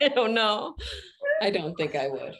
I 0.00 0.08
don't 0.08 0.34
know. 0.34 0.74
I 1.40 1.50
don't 1.50 1.76
think 1.76 1.94
I 1.94 2.08
would. 2.08 2.34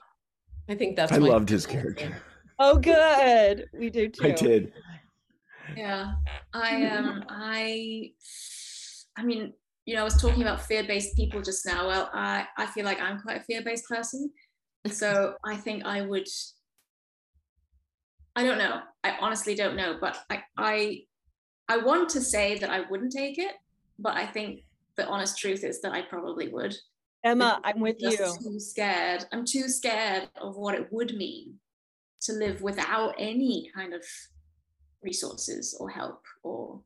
I 0.69 0.75
think 0.75 0.97
that's 0.97 1.13
I 1.13 1.19
loved 1.19 1.49
his 1.49 1.65
character. 1.65 2.17
Oh, 2.59 2.79
good. 2.79 3.67
We 3.73 3.91
do 3.91 4.09
too. 4.09 4.27
I 4.27 4.31
did. 4.33 4.73
Yeah, 5.77 6.15
I 6.53 6.87
um 6.87 7.25
I 7.29 8.13
I 9.17 9.23
mean, 9.23 9.53
you 9.85 9.95
know, 9.95 10.01
I 10.01 10.05
was 10.05 10.21
talking 10.21 10.43
about 10.43 10.63
fear-based 10.63 11.17
people 11.17 11.41
just 11.41 11.65
now. 11.67 11.87
Well, 11.87 12.11
I 12.13 12.47
I 12.57 12.67
feel 12.67 12.85
like 12.85 13.01
I'm 13.01 13.21
quite 13.21 13.41
a 13.41 13.45
fear-based 13.45 13.87
person. 13.89 14.31
So 14.91 15.37
I 15.45 15.57
think 15.57 15.85
I 15.85 16.03
would 16.03 16.27
I 18.35 18.45
don't 18.45 18.59
know. 18.59 18.81
I 19.05 19.17
honestly 19.21 19.55
don't 19.55 19.77
know, 19.77 19.99
but 20.01 20.19
I 20.31 20.43
I 20.57 21.03
I 21.69 21.77
want 21.79 22.09
to 22.11 22.21
say 22.21 22.59
that 22.59 22.71
I 22.71 22.81
wouldn't 22.91 23.13
take 23.13 23.39
it, 23.39 23.55
but 23.99 24.17
I 24.17 24.27
think 24.27 24.63
the 24.97 25.07
honest 25.07 25.39
truth 25.39 25.63
is 25.63 25.81
that 25.83 25.93
I 25.93 26.03
probably 26.03 26.49
would. 26.49 26.75
Emma, 27.25 27.61
I'm 27.63 27.81
with 27.81 28.01
just 28.01 28.19
you. 28.19 28.51
too 28.53 28.61
scared. 28.61 29.27
I'm 29.33 29.45
too 29.45 29.69
scared 29.69 30.29
of 30.41 30.57
what 30.57 30.75
it 30.75 30.93
would 30.93 31.15
mean 31.15 31.59
to 32.23 32.33
live 32.33 32.63
without 32.63 33.15
any 33.19 33.71
kind 33.75 33.95
of 33.95 34.03
resources 35.03 35.77
or 35.79 35.89
help 35.89 36.25
or 36.43 36.81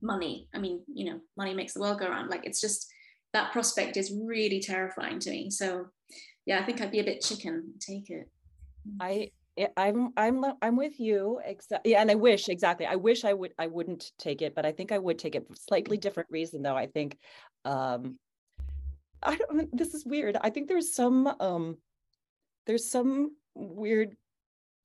money. 0.00 0.48
I 0.54 0.58
mean, 0.58 0.82
you 0.92 1.10
know, 1.10 1.20
money 1.36 1.54
makes 1.54 1.74
the 1.74 1.80
world 1.80 2.00
go 2.00 2.08
round. 2.08 2.30
Like 2.30 2.44
it's 2.44 2.60
just 2.60 2.90
that 3.32 3.52
prospect 3.52 3.96
is 3.96 4.12
really 4.12 4.60
terrifying 4.60 5.18
to 5.20 5.30
me. 5.30 5.50
So 5.50 5.86
yeah, 6.46 6.60
I 6.60 6.64
think 6.64 6.80
I'd 6.80 6.90
be 6.90 7.00
a 7.00 7.04
bit 7.04 7.20
chicken. 7.20 7.74
Take 7.80 8.10
it. 8.10 8.28
I 9.00 9.30
I- 9.58 9.72
I'm 9.76 10.12
I'm 10.16 10.44
I'm 10.62 10.76
with 10.76 10.98
you. 11.00 11.40
Exa- 11.46 11.80
yeah, 11.84 12.00
and 12.00 12.10
I 12.10 12.14
wish 12.14 12.48
exactly. 12.48 12.86
I 12.86 12.96
wish 12.96 13.24
I 13.24 13.32
would 13.32 13.52
I 13.58 13.66
wouldn't 13.66 14.12
take 14.18 14.40
it, 14.42 14.54
but 14.54 14.64
I 14.64 14.72
think 14.72 14.92
I 14.92 14.98
would 14.98 15.18
take 15.18 15.34
it 15.34 15.46
for 15.46 15.54
slightly 15.54 15.96
different 15.96 16.30
reason 16.30 16.62
though. 16.62 16.76
I 16.76 16.86
think 16.86 17.18
um 17.64 18.18
I 19.22 19.36
don't 19.36 19.76
this 19.76 19.94
is 19.94 20.06
weird. 20.06 20.36
I 20.40 20.50
think 20.50 20.68
there's 20.68 20.94
some 20.94 21.26
um 21.40 21.76
there's 22.66 22.88
some 22.88 23.34
weird 23.58 24.16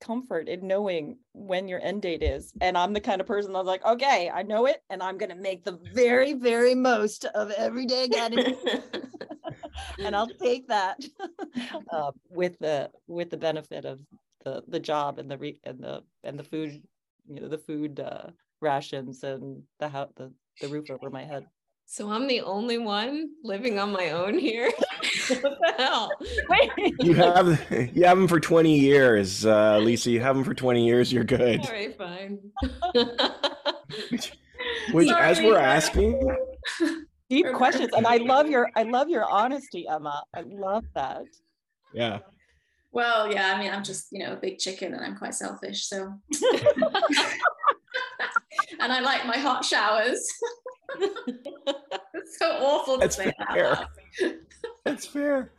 comfort 0.00 0.48
in 0.48 0.66
knowing 0.66 1.16
when 1.32 1.68
your 1.68 1.80
end 1.80 2.02
date 2.02 2.22
is. 2.22 2.52
And 2.60 2.76
I'm 2.76 2.92
the 2.92 3.00
kind 3.00 3.20
of 3.20 3.26
person 3.26 3.52
that's 3.52 3.66
like, 3.66 3.84
okay, 3.84 4.30
I 4.32 4.42
know 4.42 4.66
it 4.66 4.82
and 4.90 5.02
I'm 5.02 5.18
gonna 5.18 5.36
make 5.36 5.64
the 5.64 5.78
very, 5.92 6.34
very 6.34 6.74
most 6.74 7.24
of 7.24 7.50
every 7.52 7.86
day 7.86 8.08
and 9.98 10.14
I'll 10.14 10.28
take 10.28 10.68
that 10.68 11.02
uh, 11.92 12.12
with 12.28 12.58
the 12.58 12.90
with 13.06 13.30
the 13.30 13.36
benefit 13.36 13.84
of 13.84 14.00
the 14.44 14.62
the 14.68 14.80
job 14.80 15.18
and 15.18 15.30
the 15.30 15.38
re- 15.38 15.60
and 15.64 15.80
the 15.80 16.02
and 16.22 16.38
the 16.38 16.44
food, 16.44 16.82
you 17.26 17.40
know, 17.40 17.48
the 17.48 17.58
food 17.58 18.00
uh, 18.00 18.26
rations 18.60 19.24
and 19.24 19.62
the 19.78 19.88
how 19.88 20.08
the 20.16 20.32
the 20.60 20.68
roof 20.68 20.90
over 20.90 21.10
my 21.10 21.24
head. 21.24 21.46
So 21.86 22.10
I'm 22.10 22.26
the 22.26 22.40
only 22.40 22.78
one 22.78 23.30
living 23.42 23.78
on 23.78 23.92
my 23.92 24.10
own 24.10 24.38
here. 24.38 24.70
what 25.28 25.58
the 25.60 25.74
hell? 25.78 26.10
You 27.00 27.14
have 27.14 27.70
you 27.94 28.04
have 28.04 28.18
them 28.18 28.28
for 28.28 28.40
twenty 28.40 28.78
years, 28.78 29.46
uh, 29.46 29.78
Lisa. 29.78 30.10
You 30.10 30.20
have 30.20 30.34
them 30.34 30.44
for 30.44 30.54
twenty 30.54 30.84
years. 30.86 31.12
You're 31.12 31.24
good. 31.24 31.60
All 31.60 31.72
right, 31.72 31.96
fine. 31.96 32.38
Which, 34.92 35.10
as 35.10 35.36
Sorry, 35.36 35.48
we're 35.48 35.58
asking, 35.58 36.36
Deep 37.30 37.46
questions, 37.54 37.90
and 37.96 38.06
I 38.06 38.16
love 38.18 38.48
your 38.48 38.70
I 38.76 38.82
love 38.82 39.08
your 39.08 39.24
honesty, 39.24 39.86
Emma. 39.88 40.22
I 40.34 40.42
love 40.42 40.84
that. 40.94 41.24
yeah, 41.92 42.18
Well, 42.92 43.32
yeah, 43.32 43.54
I 43.54 43.58
mean, 43.58 43.72
I'm 43.72 43.84
just, 43.84 44.08
you 44.10 44.24
know, 44.24 44.32
a 44.32 44.36
big 44.36 44.58
chicken 44.58 44.94
and 44.94 45.04
I'm 45.04 45.16
quite 45.16 45.34
selfish. 45.34 45.86
So, 45.86 46.12
and 48.80 48.92
I 48.92 49.00
like 49.00 49.26
my 49.26 49.38
hot 49.38 49.64
showers. 49.64 50.26
it's 52.14 52.38
so 52.38 52.50
awful 52.60 52.94
to 52.94 53.00
That's 53.00 53.16
say 53.16 53.32
fair. 53.52 53.66
out 53.72 53.78
loud. 54.22 54.34
that's 54.84 55.06
fair. 55.06 55.52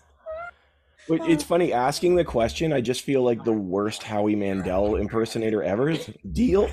But 1.07 1.29
it's 1.29 1.43
funny 1.43 1.71
asking 1.71 2.15
the 2.15 2.25
question. 2.25 2.73
I 2.73 2.81
just 2.81 3.01
feel 3.03 3.21
like 3.23 3.43
the 3.43 3.51
worst 3.53 4.01
Howie 4.03 4.35
Mandel 4.35 4.95
impersonator 4.95 5.61
ever. 5.61 5.89
is 5.91 6.09
Deal 6.31 6.67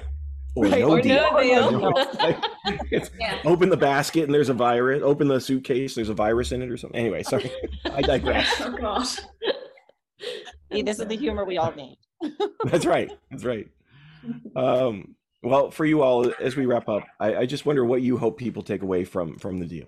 or 0.55 0.64
Right, 0.64 0.81
no 0.81 0.90
or 0.92 1.01
deal. 1.03 1.16
no 1.33 1.40
deal. 1.42 1.70
You 1.72 1.79
know, 1.81 1.88
like, 2.18 3.11
Yeah. 3.20 3.38
open 3.44 3.68
the 3.68 3.77
basket 3.77 4.25
and 4.25 4.33
there's 4.35 4.48
a 4.48 4.55
virus. 4.55 5.03
Open 5.03 5.29
the 5.29 5.40
suitcase, 5.40 5.94
there's 5.94 6.09
a 6.09 6.14
virus 6.14 6.53
in 6.53 6.62
it 6.62 6.70
or 6.70 6.77
something. 6.79 6.98
Anyway, 6.98 7.22
sorry, 7.22 7.51
I 7.92 8.01
digress. 8.03 8.51
Oh, 8.61 8.70
God. 8.77 9.07
See, 10.72 10.83
this 10.83 10.98
is 11.01 11.07
the 11.07 11.16
humor 11.16 11.44
we 11.44 11.59
all 11.59 11.72
need. 11.72 11.98
That's 12.64 12.87
right. 12.87 13.11
That's 13.31 13.44
right. 13.44 13.68
Um, 14.57 15.14
well, 15.43 15.71
for 15.71 15.85
you 15.85 16.03
all, 16.03 16.33
as 16.41 16.57
we 16.57 16.67
wrap 16.67 16.89
up, 16.89 17.05
I, 17.19 17.37
I 17.37 17.47
just 17.47 17.67
wonder 17.67 17.85
what 17.85 18.03
you 18.03 18.17
hope 18.17 18.39
people 18.39 18.63
take 18.63 18.83
away 18.83 19.05
from 19.05 19.37
from 19.39 19.59
the 19.59 19.67
deal. 19.67 19.87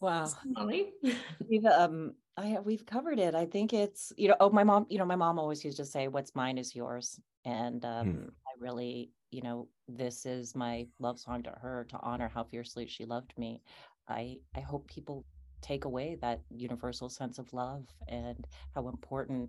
Wow. 0.00 0.30
Molly? 0.44 0.92
We've 1.48 1.64
um 1.66 2.14
I 2.36 2.58
we've 2.60 2.84
covered 2.84 3.18
it. 3.18 3.34
I 3.34 3.46
think 3.46 3.72
it's 3.72 4.12
you 4.16 4.28
know, 4.28 4.36
oh 4.40 4.50
my 4.50 4.64
mom, 4.64 4.86
you 4.88 4.98
know, 4.98 5.04
my 5.04 5.16
mom 5.16 5.38
always 5.38 5.64
used 5.64 5.78
to 5.78 5.84
say, 5.84 6.08
What's 6.08 6.34
mine 6.34 6.58
is 6.58 6.74
yours. 6.74 7.20
And 7.44 7.84
um 7.84 8.30
I 8.46 8.50
really, 8.58 9.10
you 9.30 9.42
know, 9.42 9.68
this 9.88 10.26
is 10.26 10.54
my 10.54 10.86
love 10.98 11.18
song 11.18 11.42
to 11.44 11.50
her 11.50 11.86
to 11.90 11.98
honor 12.02 12.30
how 12.32 12.44
fiercely 12.44 12.86
she 12.86 13.04
loved 13.04 13.32
me. 13.38 13.62
I 14.08 14.36
I 14.54 14.60
hope 14.60 14.88
people 14.88 15.24
take 15.62 15.86
away 15.86 16.18
that 16.20 16.42
universal 16.50 17.08
sense 17.08 17.38
of 17.38 17.52
love 17.52 17.86
and 18.06 18.46
how 18.74 18.88
important 18.88 19.48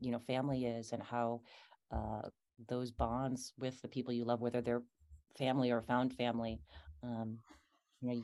you 0.00 0.10
know 0.10 0.18
family 0.26 0.64
is 0.64 0.92
and 0.92 1.02
how 1.02 1.40
uh 1.94 2.28
those 2.68 2.90
bonds 2.90 3.52
with 3.58 3.80
the 3.82 3.88
people 3.88 4.12
you 4.12 4.24
love, 4.24 4.40
whether 4.40 4.60
they're 4.60 4.82
family 5.36 5.70
or 5.70 5.82
found 5.82 6.12
family, 6.14 6.60
um, 7.02 7.38
you 8.00 8.08
know, 8.08 8.22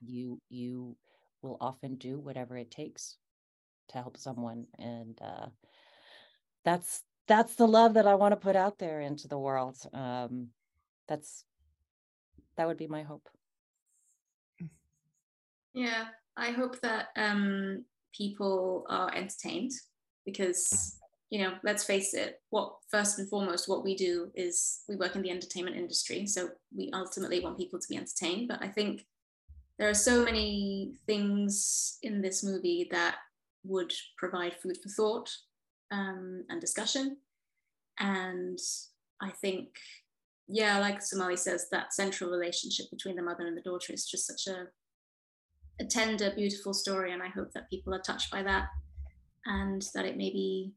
you 0.00 0.40
you 0.48 0.96
will 1.42 1.56
often 1.60 1.96
do 1.96 2.18
whatever 2.18 2.56
it 2.56 2.70
takes 2.70 3.16
to 3.88 3.98
help 3.98 4.16
someone 4.16 4.66
and 4.78 5.20
uh 5.22 5.46
that's 6.64 7.04
that's 7.28 7.54
the 7.54 7.66
love 7.66 7.94
that 7.94 8.06
i 8.06 8.14
want 8.14 8.32
to 8.32 8.36
put 8.36 8.56
out 8.56 8.78
there 8.78 9.00
into 9.00 9.28
the 9.28 9.38
world 9.38 9.76
um 9.94 10.48
that's 11.08 11.44
that 12.56 12.66
would 12.66 12.76
be 12.76 12.86
my 12.86 13.02
hope. 13.02 13.28
Yeah, 15.74 16.06
I 16.36 16.50
hope 16.50 16.80
that 16.80 17.08
um, 17.16 17.84
people 18.14 18.86
are 18.88 19.14
entertained 19.14 19.72
because, 20.24 20.98
you 21.30 21.42
know, 21.42 21.54
let's 21.64 21.84
face 21.84 22.14
it, 22.14 22.40
what 22.50 22.76
first 22.90 23.18
and 23.18 23.28
foremost, 23.28 23.68
what 23.68 23.84
we 23.84 23.96
do 23.96 24.30
is 24.34 24.82
we 24.88 24.96
work 24.96 25.16
in 25.16 25.22
the 25.22 25.30
entertainment 25.30 25.76
industry. 25.76 26.26
So 26.26 26.50
we 26.74 26.90
ultimately 26.94 27.40
want 27.40 27.58
people 27.58 27.80
to 27.80 27.88
be 27.88 27.96
entertained. 27.96 28.48
But 28.48 28.62
I 28.62 28.68
think 28.68 29.04
there 29.78 29.90
are 29.90 29.94
so 29.94 30.24
many 30.24 30.94
things 31.06 31.98
in 32.02 32.22
this 32.22 32.44
movie 32.44 32.88
that 32.92 33.16
would 33.64 33.92
provide 34.16 34.54
food 34.62 34.78
for 34.82 34.88
thought 34.88 35.30
um, 35.90 36.44
and 36.48 36.60
discussion. 36.60 37.16
And 37.98 38.58
I 39.20 39.30
think, 39.30 39.68
yeah, 40.46 40.78
like 40.78 41.02
Somali 41.02 41.36
says, 41.36 41.66
that 41.72 41.92
central 41.92 42.30
relationship 42.30 42.86
between 42.90 43.16
the 43.16 43.22
mother 43.22 43.46
and 43.46 43.56
the 43.56 43.62
daughter 43.62 43.92
is 43.92 44.06
just 44.06 44.26
such 44.26 44.52
a 44.52 44.66
a 45.78 45.84
tender, 45.84 46.32
beautiful 46.34 46.72
story, 46.72 47.12
and 47.12 47.22
I 47.22 47.28
hope 47.28 47.52
that 47.52 47.68
people 47.68 47.92
are 47.92 48.00
touched 48.00 48.30
by 48.30 48.42
that, 48.42 48.68
and 49.44 49.84
that 49.94 50.06
it 50.06 50.16
maybe 50.16 50.72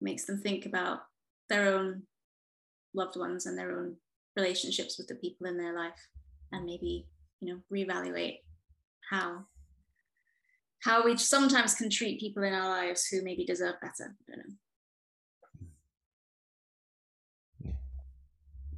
makes 0.00 0.24
them 0.24 0.40
think 0.40 0.66
about 0.66 1.00
their 1.48 1.74
own 1.74 2.02
loved 2.94 3.16
ones 3.16 3.46
and 3.46 3.56
their 3.58 3.78
own 3.78 3.96
relationships 4.36 4.98
with 4.98 5.08
the 5.08 5.14
people 5.16 5.46
in 5.46 5.56
their 5.56 5.74
life, 5.74 6.08
and 6.52 6.64
maybe 6.64 7.06
you 7.40 7.52
know 7.52 7.60
reevaluate 7.72 8.38
how 9.10 9.44
how 10.82 11.04
we 11.04 11.16
sometimes 11.16 11.74
can 11.74 11.88
treat 11.90 12.20
people 12.20 12.42
in 12.42 12.52
our 12.52 12.68
lives 12.68 13.06
who 13.06 13.22
maybe 13.22 13.44
deserve 13.44 13.76
better. 13.80 14.14
I 14.30 14.36
don't 14.36 14.48
know. 14.48 14.54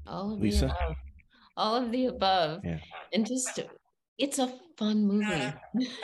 All 0.07 0.33
of 0.33 0.41
Lisa? 0.41 0.67
the 0.67 0.73
above. 0.73 0.97
All 1.57 1.75
of 1.77 1.91
the 1.93 2.07
above. 2.07 2.61
Yeah. 2.65 2.79
And 3.13 3.27
just 3.27 3.59
it's 4.19 4.39
a 4.39 4.53
fun 4.79 5.07
movie. 5.07 5.53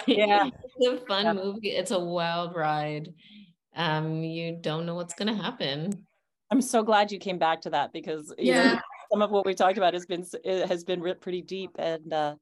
Yeah. 0.07 0.51
it's 0.65 0.87
a 0.87 1.07
fun 1.07 1.25
Yeah. 1.25 1.33
movie. 1.35 1.71
It's 1.71 1.91
a 1.93 2.01
wild 2.01 2.55
ride. 2.57 3.13
Um, 3.75 4.23
you 4.23 4.57
don't 4.61 4.85
know 4.87 4.95
what's 4.95 5.15
gonna 5.15 5.35
happen. 5.35 6.07
I'm 6.51 6.61
so 6.61 6.83
glad 6.83 7.11
you 7.11 7.19
came 7.19 7.39
back 7.39 7.61
to 7.63 7.71
that 7.71 7.93
because 7.93 8.33
you 8.39 8.53
know 8.53 8.63
Yeah. 8.63 8.81
some 9.11 9.23
of 9.23 9.31
what 9.31 9.47
we 9.47 9.55
talked 9.55 9.79
about 9.79 9.95
has 9.95 10.05
been 10.07 10.25
it 10.45 10.69
has 10.69 10.85
been 10.85 11.01
re- 11.01 11.15
pretty 11.15 11.41
deep 11.43 11.71
and 11.79 12.13
uh 12.13 12.37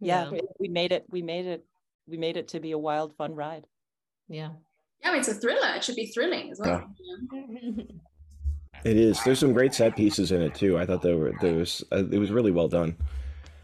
yeah, 0.00 0.24
Yeah. 0.24 0.30
we- 0.30 0.40
we 0.60 0.68
made 0.68 0.92
it 0.92 1.04
we 1.08 1.22
made 1.22 1.46
it 1.46 1.64
we 2.06 2.16
made 2.18 2.36
it 2.36 2.48
to 2.48 2.60
be 2.60 2.72
a 2.72 2.78
wild 2.78 3.14
fun 3.16 3.34
ride. 3.34 3.66
Yeah. 4.28 4.50
Yeah, 5.02 5.08
I 5.10 5.12
mean, 5.12 5.20
it's 5.20 5.28
a 5.28 5.34
thriller. 5.34 5.74
It 5.76 5.84
should 5.84 5.94
be 5.96 6.06
thrilling 6.06 6.50
as 6.50 6.58
well. 6.60 6.84
Yeah. 7.32 7.70
It 8.84 8.96
is. 8.96 9.22
There's 9.24 9.38
some 9.40 9.52
great 9.52 9.74
set 9.74 9.96
pieces 9.96 10.30
in 10.32 10.40
it 10.42 10.54
too. 10.54 10.78
I 10.78 10.86
thought 10.86 11.02
there 11.02 11.16
were 11.16 11.32
there 11.40 11.54
was 11.54 11.82
uh, 11.92 12.04
it 12.10 12.18
was 12.18 12.30
really 12.30 12.50
well 12.50 12.68
done. 12.68 12.96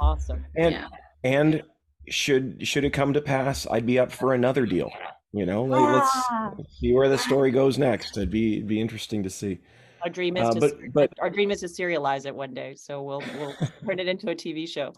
Awesome. 0.00 0.44
And 0.56 0.72
Yeah. 0.74 0.88
and 1.22 1.62
should 2.08 2.66
should 2.66 2.84
it 2.84 2.90
come 2.90 3.12
to 3.12 3.20
pass, 3.20 3.66
I'd 3.70 3.86
be 3.86 3.98
up 3.98 4.10
for 4.12 4.34
another 4.34 4.66
deal. 4.66 4.90
You 5.34 5.46
know, 5.46 5.64
like 5.64 5.92
let's 5.92 6.10
Ah. 6.30 6.52
see 6.78 6.92
where 6.92 7.08
the 7.08 7.18
story 7.18 7.50
goes 7.60 7.76
next. 7.76 8.16
It'd 8.16 8.30
be 8.30 8.54
it'd 8.58 8.68
be 8.68 8.80
interesting 8.80 9.22
to 9.24 9.30
see. 9.30 9.58
Our 10.02 10.10
dream 10.10 10.36
is 10.36 10.44
Uh, 10.48 10.52
to 10.52 10.60
but 10.60 10.70
s- 10.72 10.78
but 10.92 11.12
our 11.20 11.28
dream 11.30 11.50
is 11.50 11.60
to 11.60 11.66
serialize 11.66 12.24
it 12.24 12.34
one 12.34 12.54
day. 12.54 12.74
So 12.76 13.02
we'll 13.02 13.22
we'll 13.38 13.54
turn 13.84 13.98
it 13.98 14.06
into 14.06 14.30
a 14.30 14.34
TV 14.34 14.68
show. 14.68 14.92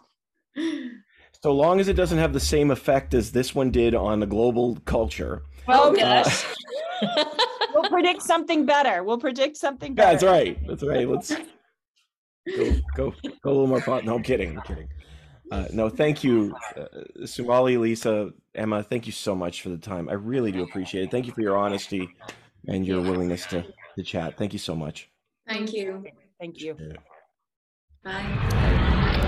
so 1.43 1.53
long 1.53 1.81
as 1.81 1.89
it 1.89 1.95
doesn't 1.95 2.19
have 2.19 2.33
the 2.35 2.41
same 2.41 2.71
effect 2.71 3.15
as 3.15 3.33
this 3.33 3.55
one 3.55 3.71
did 3.71 3.95
on 3.95 4.21
the 4.21 4.27
global 4.27 4.77
culture. 4.85 5.43
Oh 5.69 5.97
uh, 5.97 6.29
we'll 7.75 7.89
predict 7.89 8.23
something 8.23 8.67
better. 8.67 9.05
We'll 9.05 9.19
predict 9.19 9.57
something 9.57 9.95
better. 9.95 10.13
That's 10.13 10.25
right. 10.25 10.59
That's 10.67 10.83
right. 10.83 11.09
Let's 11.09 11.31
go 11.35 12.73
go 12.95 13.15
go 13.43 13.51
a 13.51 13.53
little 13.53 13.67
more 13.69 13.81
pot. 13.81 14.05
No, 14.05 14.15
I'm 14.17 14.23
kidding. 14.23 14.59
I'm 14.59 14.63
kidding. 14.65 14.89
Uh, 15.51 15.67
no, 15.73 15.89
thank 15.89 16.25
you, 16.25 16.55
uh, 16.77 17.25
Somali, 17.25 17.77
Lisa, 17.77 18.33
Emma. 18.55 18.83
Thank 18.83 19.07
you 19.07 19.13
so 19.13 19.35
much 19.35 19.63
for 19.63 19.69
the 19.69 19.79
time. 19.79 20.09
I 20.09 20.15
really 20.15 20.51
do 20.51 20.63
appreciate 20.63 21.05
it. 21.05 21.11
Thank 21.11 21.27
you 21.27 21.33
for 21.33 21.41
your 21.41 21.57
honesty 21.57 22.17
and 22.67 22.87
your 22.87 23.01
willingness 23.01 23.47
to 23.47 23.65
to 23.97 24.03
chat. 24.03 24.37
Thank 24.37 24.53
you 24.53 24.59
so 24.59 24.75
much. 24.75 25.09
Thank 25.47 25.73
you. 25.73 26.05
Thank 26.41 26.61
you. 26.61 26.77
Bye. 28.03 29.23